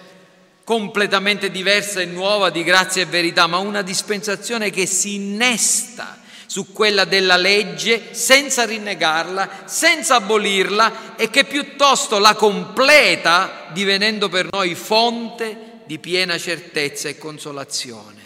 completamente 0.65 1.51
diversa 1.51 2.01
e 2.01 2.07
nuova 2.07 2.51
di 2.51 2.65
grazia 2.65 3.03
e 3.03 3.07
verità, 3.07 3.47
ma 3.47 3.59
una 3.59 3.83
dispensazione 3.83 4.71
che 4.71 4.87
si 4.87 5.15
innesta 5.15 6.25
su 6.47 6.73
quella 6.73 7.05
della 7.05 7.37
legge 7.37 8.15
senza 8.15 8.65
rinnegarla, 8.65 9.65
senza 9.67 10.17
abolirla 10.17 11.17
e 11.17 11.29
che 11.31 11.45
piuttosto 11.45 12.19
la 12.19 12.35
completa 12.35 13.69
divenendo 13.73 14.29
per 14.29 14.49
noi 14.51 14.75
fonte 14.75 15.81
di 15.85 15.99
piena 15.99 16.39
certezza 16.39 17.09
e 17.09 17.19
consolazione. 17.19 18.23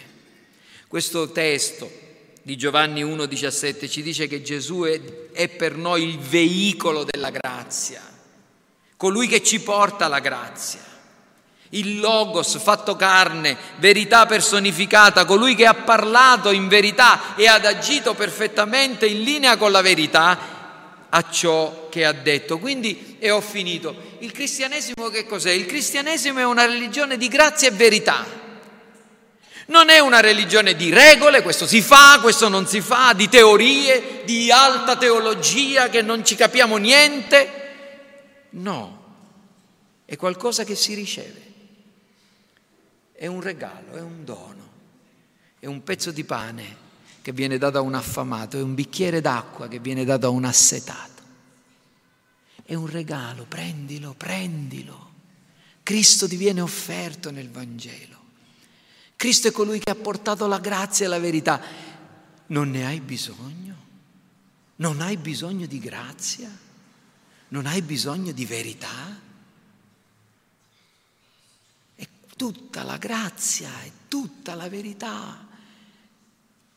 Questo 0.86 1.30
testo 1.30 1.90
di 2.42 2.56
Giovanni 2.56 3.04
1,17 3.04 3.88
ci 3.88 4.02
dice 4.02 4.26
che 4.26 4.42
Gesù 4.42 4.82
è, 5.32 5.48
per 5.48 5.76
noi 5.76 6.04
il 6.08 6.18
veicolo 6.18 7.04
della 7.04 7.30
grazia, 7.30 8.02
colui 8.96 9.28
che 9.28 9.42
ci 9.42 9.60
porta 9.60 10.08
la 10.08 10.20
grazia 10.20 10.89
il 11.70 12.00
Logos 12.00 12.58
fatto 12.58 12.96
carne, 12.96 13.56
verità 13.76 14.26
personificata, 14.26 15.24
colui 15.24 15.54
che 15.54 15.66
ha 15.66 15.74
parlato 15.74 16.50
in 16.50 16.66
verità 16.66 17.36
e 17.36 17.46
ha 17.46 17.54
agito 17.54 18.14
perfettamente 18.14 19.06
in 19.06 19.22
linea 19.22 19.56
con 19.56 19.70
la 19.70 19.80
verità 19.80 20.58
a 21.08 21.30
ciò 21.30 21.88
che 21.88 22.04
ha 22.04 22.12
detto. 22.12 22.58
Quindi, 22.58 23.16
e 23.20 23.30
ho 23.30 23.40
finito, 23.40 23.94
il 24.18 24.32
cristianesimo 24.32 25.08
che 25.10 25.26
cos'è? 25.26 25.52
Il 25.52 25.66
cristianesimo 25.66 26.40
è 26.40 26.44
una 26.44 26.66
religione 26.66 27.16
di 27.16 27.28
grazia 27.28 27.68
e 27.68 27.72
verità. 27.72 28.38
Non 29.66 29.88
è 29.90 30.00
una 30.00 30.18
religione 30.18 30.74
di 30.74 30.92
regole, 30.92 31.42
questo 31.42 31.68
si 31.68 31.80
fa, 31.80 32.18
questo 32.20 32.48
non 32.48 32.66
si 32.66 32.80
fa, 32.80 33.12
di 33.14 33.28
teorie, 33.28 34.22
di 34.24 34.50
alta 34.50 34.96
teologia 34.96 35.88
che 35.88 36.02
non 36.02 36.24
ci 36.24 36.34
capiamo 36.34 36.76
niente. 36.78 37.58
No, 38.50 39.04
è 40.04 40.16
qualcosa 40.16 40.64
che 40.64 40.74
si 40.74 40.94
riceve 40.94 41.49
è 43.20 43.26
un 43.26 43.42
regalo, 43.42 43.92
è 43.96 44.00
un 44.00 44.24
dono, 44.24 44.70
è 45.58 45.66
un 45.66 45.82
pezzo 45.82 46.10
di 46.10 46.24
pane 46.24 46.74
che 47.20 47.32
viene 47.32 47.58
dato 47.58 47.76
a 47.76 47.82
un 47.82 47.92
affamato, 47.92 48.56
è 48.56 48.62
un 48.62 48.72
bicchiere 48.74 49.20
d'acqua 49.20 49.68
che 49.68 49.78
viene 49.78 50.06
dato 50.06 50.28
a 50.28 50.30
un 50.30 50.46
assetato. 50.46 51.22
È 52.64 52.72
un 52.72 52.86
regalo, 52.86 53.44
prendilo, 53.44 54.14
prendilo. 54.14 55.12
Cristo 55.82 56.26
ti 56.26 56.36
viene 56.36 56.62
offerto 56.62 57.30
nel 57.30 57.50
Vangelo. 57.50 58.16
Cristo 59.16 59.48
è 59.48 59.50
colui 59.50 59.80
che 59.80 59.90
ha 59.90 59.96
portato 59.96 60.46
la 60.46 60.58
grazia 60.58 61.04
e 61.04 61.08
la 61.10 61.18
verità. 61.18 61.60
Non 62.46 62.70
ne 62.70 62.86
hai 62.86 63.00
bisogno? 63.00 63.76
Non 64.76 65.02
hai 65.02 65.18
bisogno 65.18 65.66
di 65.66 65.78
grazia? 65.78 66.50
Non 67.48 67.66
hai 67.66 67.82
bisogno 67.82 68.32
di 68.32 68.46
verità? 68.46 69.28
Tutta 72.40 72.84
la 72.84 72.96
grazia 72.96 73.68
e 73.84 73.92
tutta 74.08 74.54
la 74.54 74.70
verità 74.70 75.46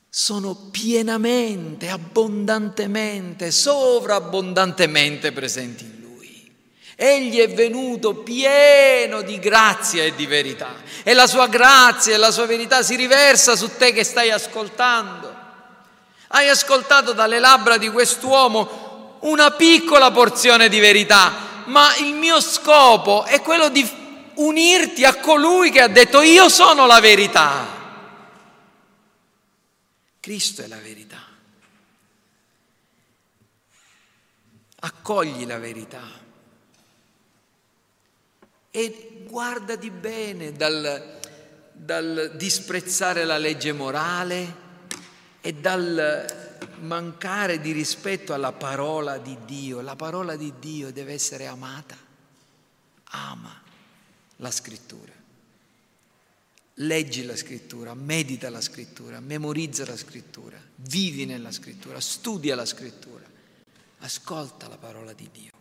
sono 0.09 0.55
pienamente, 0.55 1.88
abbondantemente, 1.88 3.49
sovrabbondantemente 3.49 5.32
presenti 5.32 5.86
in 5.86 6.01
Lui. 6.01 6.53
Egli 6.97 7.38
è 7.38 7.49
venuto 7.49 8.16
pieno 8.16 9.22
di 9.22 9.39
grazia 9.39 10.03
e 10.03 10.14
di 10.14 10.26
verità 10.26 10.76
e 11.01 11.14
la 11.14 11.28
sua 11.28 11.47
grazia 11.47 12.14
e 12.14 12.18
la 12.18 12.32
sua 12.32 12.45
verità 12.45 12.84
si 12.84 12.97
riversa 12.97 13.55
su 13.55 13.70
te 13.78 13.93
che 13.93 14.03
stai 14.03 14.32
ascoltando. 14.32 15.34
Hai 16.28 16.49
ascoltato 16.49 17.14
dalle 17.14 17.39
labbra 17.39 17.78
di 17.78 17.89
quest'uomo 17.89 19.20
una 19.22 19.51
piccola 19.51 20.11
porzione 20.11 20.68
di 20.68 20.82
verità, 20.82 21.64
ma 21.68 21.95
il 21.99 22.16
mio 22.16 22.41
scopo 22.41 23.24
è 23.24 23.41
quello 23.41 23.70
di 23.70 24.01
unirti 24.36 25.05
a 25.05 25.15
colui 25.19 25.71
che 25.71 25.81
ha 25.81 25.88
detto 25.88 26.21
io 26.21 26.49
sono 26.49 26.86
la 26.86 26.99
verità. 26.99 27.81
Cristo 30.19 30.61
è 30.61 30.67
la 30.67 30.77
verità. 30.77 31.21
Accogli 34.79 35.45
la 35.45 35.59
verità 35.59 36.01
e 38.75 39.25
guardati 39.29 39.89
bene 39.91 40.51
dal, 40.51 41.19
dal 41.71 42.31
disprezzare 42.36 43.23
la 43.23 43.38
legge 43.38 43.71
morale 43.71 44.61
e 45.41 45.53
dal 45.53 46.57
mancare 46.79 47.61
di 47.61 47.71
rispetto 47.71 48.34
alla 48.34 48.51
parola 48.51 49.17
di 49.17 49.38
Dio. 49.45 49.79
La 49.81 49.95
parola 49.95 50.36
di 50.36 50.53
Dio 50.59 50.91
deve 50.91 51.13
essere 51.13 51.47
amata. 51.47 51.95
Ama 53.03 53.62
la 54.38 54.51
scrittura. 54.51 55.11
Leggi 56.77 57.23
la 57.23 57.36
scrittura, 57.36 57.93
medita 57.93 58.49
la 58.49 58.61
scrittura, 58.61 59.19
memorizza 59.19 59.86
la 59.86 59.95
scrittura, 59.95 60.59
vivi 60.75 61.25
nella 61.25 61.51
scrittura, 61.51 61.99
studia 61.99 62.55
la 62.55 62.65
scrittura, 62.65 63.23
ascolta 63.99 64.67
la 64.67 64.77
parola 64.77 65.13
di 65.13 65.29
Dio. 65.31 65.51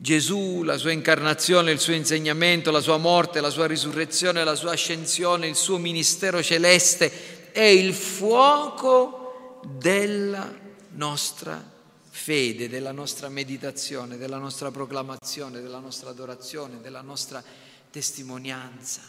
Gesù, 0.00 0.62
la 0.62 0.76
sua 0.76 0.92
incarnazione, 0.92 1.72
il 1.72 1.80
suo 1.80 1.92
insegnamento, 1.92 2.70
la 2.70 2.80
sua 2.80 2.98
morte, 2.98 3.40
la 3.40 3.50
sua 3.50 3.66
risurrezione, 3.66 4.44
la 4.44 4.54
sua 4.54 4.70
ascensione, 4.72 5.48
il 5.48 5.56
suo 5.56 5.78
ministero 5.78 6.40
celeste 6.40 7.50
è 7.50 7.62
il 7.62 7.92
fuoco 7.92 9.60
della 9.66 10.54
nostra 10.90 11.77
fede, 12.18 12.68
della 12.68 12.90
nostra 12.90 13.28
meditazione, 13.28 14.18
della 14.18 14.38
nostra 14.38 14.72
proclamazione, 14.72 15.60
della 15.62 15.78
nostra 15.78 16.10
adorazione, 16.10 16.80
della 16.80 17.00
nostra 17.00 17.42
testimonianza. 17.90 19.02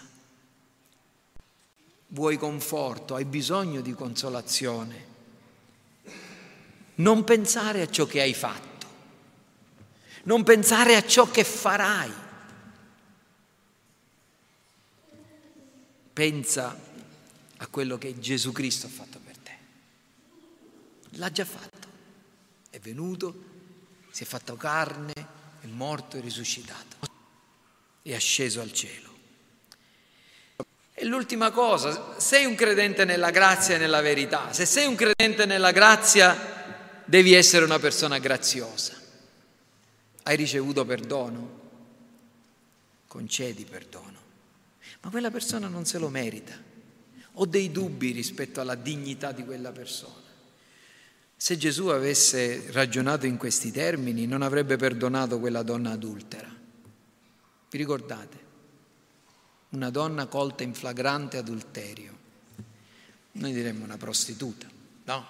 Vuoi 2.08 2.38
conforto, 2.38 3.16
hai 3.16 3.26
bisogno 3.26 3.82
di 3.82 3.94
consolazione. 3.94 5.08
Non 6.96 7.24
pensare 7.24 7.82
a 7.82 7.90
ciò 7.90 8.06
che 8.06 8.22
hai 8.22 8.34
fatto, 8.34 8.88
non 10.24 10.44
pensare 10.44 10.96
a 10.96 11.06
ciò 11.06 11.30
che 11.30 11.44
farai. 11.44 12.14
Pensa 16.14 16.78
a 17.58 17.68
quello 17.68 17.98
che 17.98 18.20
Gesù 18.20 18.52
Cristo 18.52 18.86
ha 18.88 18.90
fatto 18.90 19.20
per 19.24 19.38
te. 19.38 19.58
L'ha 21.12 21.32
già 21.32 21.46
fatto. 21.46 21.79
È 22.70 22.80
venuto, 22.80 23.44
si 24.12 24.24
è 24.24 24.26
fatto 24.26 24.56
carne, 24.56 25.14
è 25.62 25.66
morto 25.68 26.18
e 26.18 26.22
risuscitato. 26.22 26.98
È 28.02 28.14
asceso 28.14 28.62
al 28.62 28.72
cielo. 28.72 29.08
E 30.94 31.06
l'ultima 31.06 31.52
cosa, 31.52 32.20
sei 32.20 32.46
un 32.46 32.56
credente 32.56 33.06
nella 33.06 33.32
grazia 33.32 33.76
e 33.76 33.78
nella 33.78 34.02
verità. 34.02 34.52
Se 34.52 34.66
sei 34.66 34.86
un 34.86 34.96
credente 34.96 35.46
nella 35.46 35.72
grazia, 35.72 36.36
devi 37.06 37.34
essere 37.34 37.64
una 37.64 37.80
persona 37.80 38.20
graziosa. 38.20 38.94
Hai 40.24 40.36
ricevuto 40.36 40.86
perdono? 40.86 41.60
Concedi 43.08 43.64
perdono. 43.64 44.18
Ma 45.02 45.10
quella 45.10 45.32
persona 45.32 45.68
non 45.68 45.86
se 45.86 45.98
lo 45.98 46.10
merita. 46.10 46.54
Ho 47.34 47.46
dei 47.46 47.72
dubbi 47.72 48.12
rispetto 48.12 48.60
alla 48.60 48.76
dignità 48.76 49.32
di 49.32 49.46
quella 49.46 49.72
persona. 49.72 50.19
Se 51.42 51.56
Gesù 51.56 51.88
avesse 51.88 52.70
ragionato 52.72 53.26
in 53.26 53.38
questi 53.38 53.72
termini, 53.72 54.28
non 54.28 54.42
avrebbe 54.42 54.76
perdonato 54.76 55.40
quella 55.40 55.64
donna 55.64 55.92
adultera. 55.92 56.54
Vi 57.70 57.78
ricordate? 57.78 58.38
Una 59.70 59.90
donna 59.90 60.26
colta 60.26 60.64
in 60.64 60.74
flagrante 60.74 61.38
adulterio. 61.38 62.14
Noi 63.32 63.54
diremmo 63.54 63.86
una 63.86 63.96
prostituta, 63.96 64.68
no? 65.06 65.26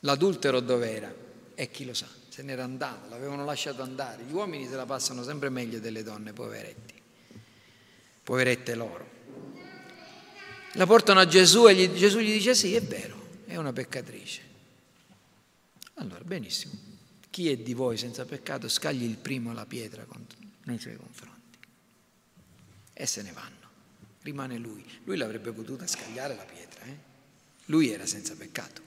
L'adultero 0.00 0.60
dov'era? 0.60 1.14
E 1.54 1.70
chi 1.70 1.84
lo 1.84 1.92
sa? 1.92 2.06
Se 2.30 2.42
n'era 2.42 2.64
andato, 2.64 3.10
l'avevano 3.10 3.44
lasciato 3.44 3.82
andare. 3.82 4.22
Gli 4.22 4.32
uomini 4.32 4.66
se 4.66 4.76
la 4.76 4.86
passano 4.86 5.22
sempre 5.22 5.50
meglio 5.50 5.78
delle 5.78 6.02
donne, 6.02 6.32
poveretti. 6.32 6.94
Poverette 8.22 8.74
loro. 8.74 9.06
La 10.72 10.86
portano 10.86 11.20
a 11.20 11.26
Gesù 11.26 11.68
e 11.68 11.92
Gesù 11.92 12.18
gli 12.20 12.32
dice 12.32 12.54
sì, 12.54 12.74
è 12.74 12.80
vero, 12.80 13.24
è 13.56 13.58
una 13.58 13.72
peccatrice. 13.72 14.42
Allora, 15.94 16.22
benissimo. 16.24 16.74
Chi 17.30 17.50
è 17.50 17.56
di 17.56 17.72
voi 17.72 17.96
senza 17.96 18.24
peccato 18.24 18.68
scagli 18.68 19.02
il 19.02 19.16
primo 19.16 19.52
la 19.52 19.64
pietra 19.64 20.06
nei 20.64 20.78
suoi 20.78 20.96
confronti. 20.96 21.58
E 22.92 23.06
se 23.06 23.22
ne 23.22 23.32
vanno. 23.32 23.64
Rimane 24.22 24.58
lui. 24.58 24.84
Lui 25.04 25.16
l'avrebbe 25.16 25.52
potuta 25.52 25.86
scagliare 25.86 26.34
la 26.34 26.44
pietra. 26.44 26.84
Eh? 26.84 26.96
Lui 27.66 27.90
era 27.90 28.04
senza 28.04 28.34
peccato. 28.36 28.82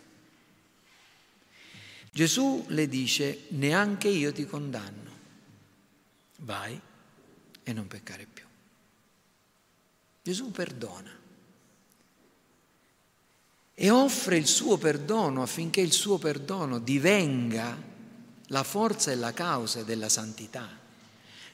Gesù 2.11 2.65
le 2.70 2.88
dice, 2.88 3.45
neanche 3.49 4.07
io 4.07 4.32
ti 4.32 4.45
condanno. 4.45 5.17
Vai 6.38 6.80
e 7.63 7.74
non 7.74 7.88
peccare 7.88 8.28
più. 8.32 8.45
Gesù 10.22 10.51
perdona 10.51 11.18
e 13.82 13.89
offre 13.91 14.36
il 14.36 14.45
suo 14.45 14.75
perdono 14.75 15.41
affinché 15.41 15.80
il 15.80 15.93
suo 15.93 16.17
perdono 16.17 16.80
divenga 16.80 17.77
la 18.47 18.63
forza 18.63 19.09
e 19.09 19.15
la 19.15 19.32
causa 19.32 19.84
della 19.84 20.09
santità. 20.09 20.67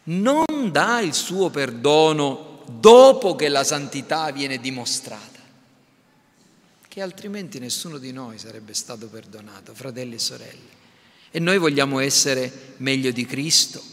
Non 0.06 0.72
dà 0.72 1.02
il 1.02 1.14
suo 1.14 1.52
perdono 1.52 2.64
dopo 2.66 3.36
che 3.36 3.48
la 3.48 3.64
santità 3.64 4.32
viene 4.32 4.60
dimostrata, 4.60 5.40
che 6.88 7.02
altrimenti 7.04 7.60
nessuno 7.60 8.00
di 8.00 8.12
noi 8.12 8.40
sarebbe 8.40 8.74
stato 8.74 9.06
perdonato, 9.06 9.76
fratelli 9.76 10.16
e 10.16 10.20
sorelle. 10.20 10.74
E 11.30 11.40
noi 11.40 11.60
vogliamo 11.60 12.00
essere 12.00 12.74
meglio 12.78 13.12
di 13.12 13.28
Cristo. 13.28 13.84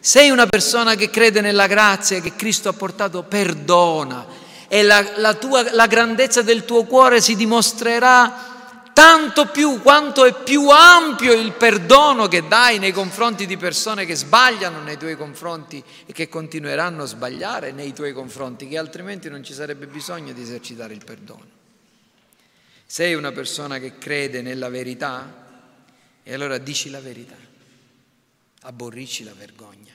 Sei 0.00 0.30
una 0.30 0.46
persona 0.46 0.94
che 0.94 1.10
crede 1.10 1.42
nella 1.42 1.66
grazia 1.66 2.22
che 2.22 2.34
Cristo 2.34 2.70
ha 2.70 2.72
portato, 2.72 3.24
perdona 3.24 4.44
e 4.68 4.82
la, 4.82 5.04
la, 5.16 5.34
tua, 5.34 5.72
la 5.72 5.86
grandezza 5.86 6.42
del 6.42 6.64
tuo 6.64 6.84
cuore 6.84 7.20
si 7.20 7.36
dimostrerà 7.36 8.54
tanto 8.96 9.48
più 9.48 9.82
quanto 9.82 10.24
è 10.24 10.42
più 10.42 10.70
ampio 10.70 11.34
il 11.34 11.52
perdono 11.52 12.28
che 12.28 12.48
dai 12.48 12.78
nei 12.78 12.92
confronti 12.92 13.44
di 13.44 13.58
persone 13.58 14.06
che 14.06 14.14
sbagliano 14.14 14.80
nei 14.80 14.96
tuoi 14.96 15.16
confronti 15.16 15.84
e 16.06 16.14
che 16.14 16.30
continueranno 16.30 17.02
a 17.02 17.06
sbagliare 17.06 17.72
nei 17.72 17.92
tuoi 17.92 18.14
confronti, 18.14 18.66
che 18.66 18.78
altrimenti 18.78 19.28
non 19.28 19.44
ci 19.44 19.52
sarebbe 19.52 19.86
bisogno 19.86 20.32
di 20.32 20.40
esercitare 20.40 20.94
il 20.94 21.04
perdono. 21.04 21.46
Sei 22.86 23.12
una 23.12 23.32
persona 23.32 23.78
che 23.78 23.98
crede 23.98 24.40
nella 24.40 24.70
verità? 24.70 25.44
E 26.22 26.32
allora 26.32 26.56
dici 26.56 26.88
la 26.88 27.00
verità, 27.00 27.36
aborrisci 28.62 29.24
la 29.24 29.34
vergogna, 29.36 29.92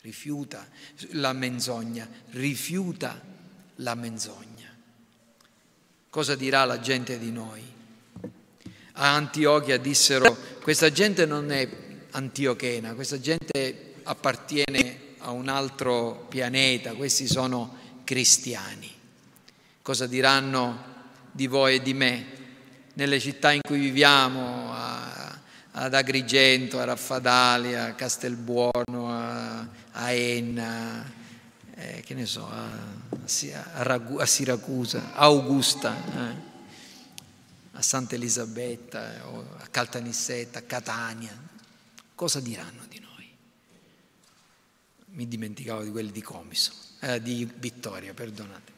rifiuta 0.00 0.66
la 1.10 1.34
menzogna, 1.34 2.08
rifiuta 2.30 3.20
la 3.76 3.94
menzogna. 3.94 4.72
Cosa 6.10 6.34
dirà 6.34 6.64
la 6.64 6.80
gente 6.80 7.18
di 7.18 7.32
noi? 7.32 7.62
A 8.96 9.14
Antiochia 9.14 9.78
dissero, 9.78 10.36
questa 10.62 10.92
gente 10.92 11.26
non 11.26 11.50
è 11.50 11.68
antiochena, 12.12 12.94
questa 12.94 13.18
gente 13.18 13.94
appartiene 14.04 15.14
a 15.18 15.30
un 15.30 15.48
altro 15.48 16.26
pianeta, 16.28 16.94
questi 16.94 17.26
sono 17.26 17.76
cristiani. 18.04 18.92
Cosa 19.82 20.06
diranno 20.06 20.92
di 21.32 21.46
voi 21.48 21.76
e 21.76 21.82
di 21.82 21.94
me 21.94 22.26
nelle 22.94 23.18
città 23.18 23.50
in 23.50 23.60
cui 23.60 23.80
viviamo, 23.80 24.72
a, 24.72 25.38
ad 25.72 25.94
Agrigento, 25.94 26.78
a 26.78 26.84
Raffadali, 26.84 27.74
a 27.74 27.94
Castelbuono, 27.94 29.10
a, 29.10 29.66
a 29.92 30.12
Enna, 30.12 31.12
eh, 31.76 32.02
che 32.04 32.14
ne 32.14 32.26
so, 32.26 32.48
a, 32.48 32.68
a 33.20 34.26
Siracusa, 34.26 35.14
a 35.14 35.24
Augusta, 35.24 35.96
eh, 35.96 36.52
a 37.72 37.82
Santa 37.82 38.14
Elisabetta, 38.14 39.14
eh, 39.14 39.18
a 39.58 39.66
Caltanissetta, 39.68 40.60
a 40.60 40.62
Catania. 40.62 41.36
Cosa 42.14 42.40
diranno 42.40 42.84
di 42.88 43.00
noi? 43.00 43.36
Mi 45.06 45.26
dimenticavo 45.26 45.82
di 45.82 45.90
quelli 45.90 46.12
di 46.12 46.22
Comiso, 46.22 46.72
eh, 47.00 47.20
di 47.20 47.44
Vittoria, 47.56 48.14
perdonate. 48.14 48.72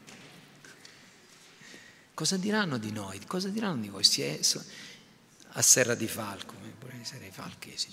Cosa 2.13 2.37
diranno 2.37 2.79
di 2.79 2.91
noi? 2.91 3.19
Cosa 3.27 3.49
diranno 3.49 3.81
di 3.81 3.89
voi? 3.89 4.03
a 5.51 5.61
Serra 5.61 5.95
di 5.95 6.07
Falco, 6.07 6.53
eh, 6.63 6.69
pure 6.69 6.99
Serra 7.03 7.25
di 7.25 7.31
Falchesi. 7.31 7.89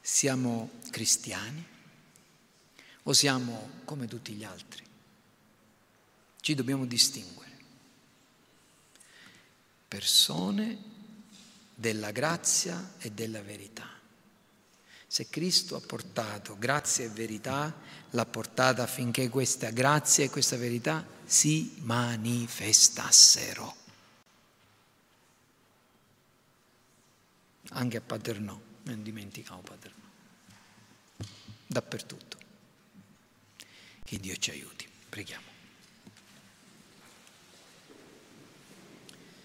Siamo 0.00 0.70
cristiani? 0.90 1.71
O 3.04 3.12
siamo 3.12 3.80
come 3.84 4.06
tutti 4.06 4.32
gli 4.32 4.44
altri? 4.44 4.84
Ci 6.40 6.54
dobbiamo 6.54 6.86
distinguere. 6.86 7.50
Persone 9.88 10.90
della 11.74 12.10
grazia 12.10 12.94
e 12.98 13.10
della 13.10 13.42
verità. 13.42 13.88
Se 15.06 15.28
Cristo 15.28 15.76
ha 15.76 15.80
portato 15.80 16.56
grazia 16.58 17.04
e 17.04 17.08
verità, 17.08 17.74
l'ha 18.10 18.24
portata 18.24 18.82
affinché 18.82 19.28
questa 19.28 19.70
grazia 19.70 20.24
e 20.24 20.30
questa 20.30 20.56
verità 20.56 21.06
si 21.24 21.74
manifestassero. 21.80 23.76
Anche 27.70 27.96
a 27.96 28.00
Paternò, 28.00 28.58
non 28.84 29.02
dimenticavo 29.02 29.60
Paternò, 29.60 30.06
dappertutto. 31.66 32.41
Che 34.12 34.18
Dio 34.18 34.36
ci 34.36 34.50
aiuti. 34.50 34.86
Preghiamo. 35.08 35.51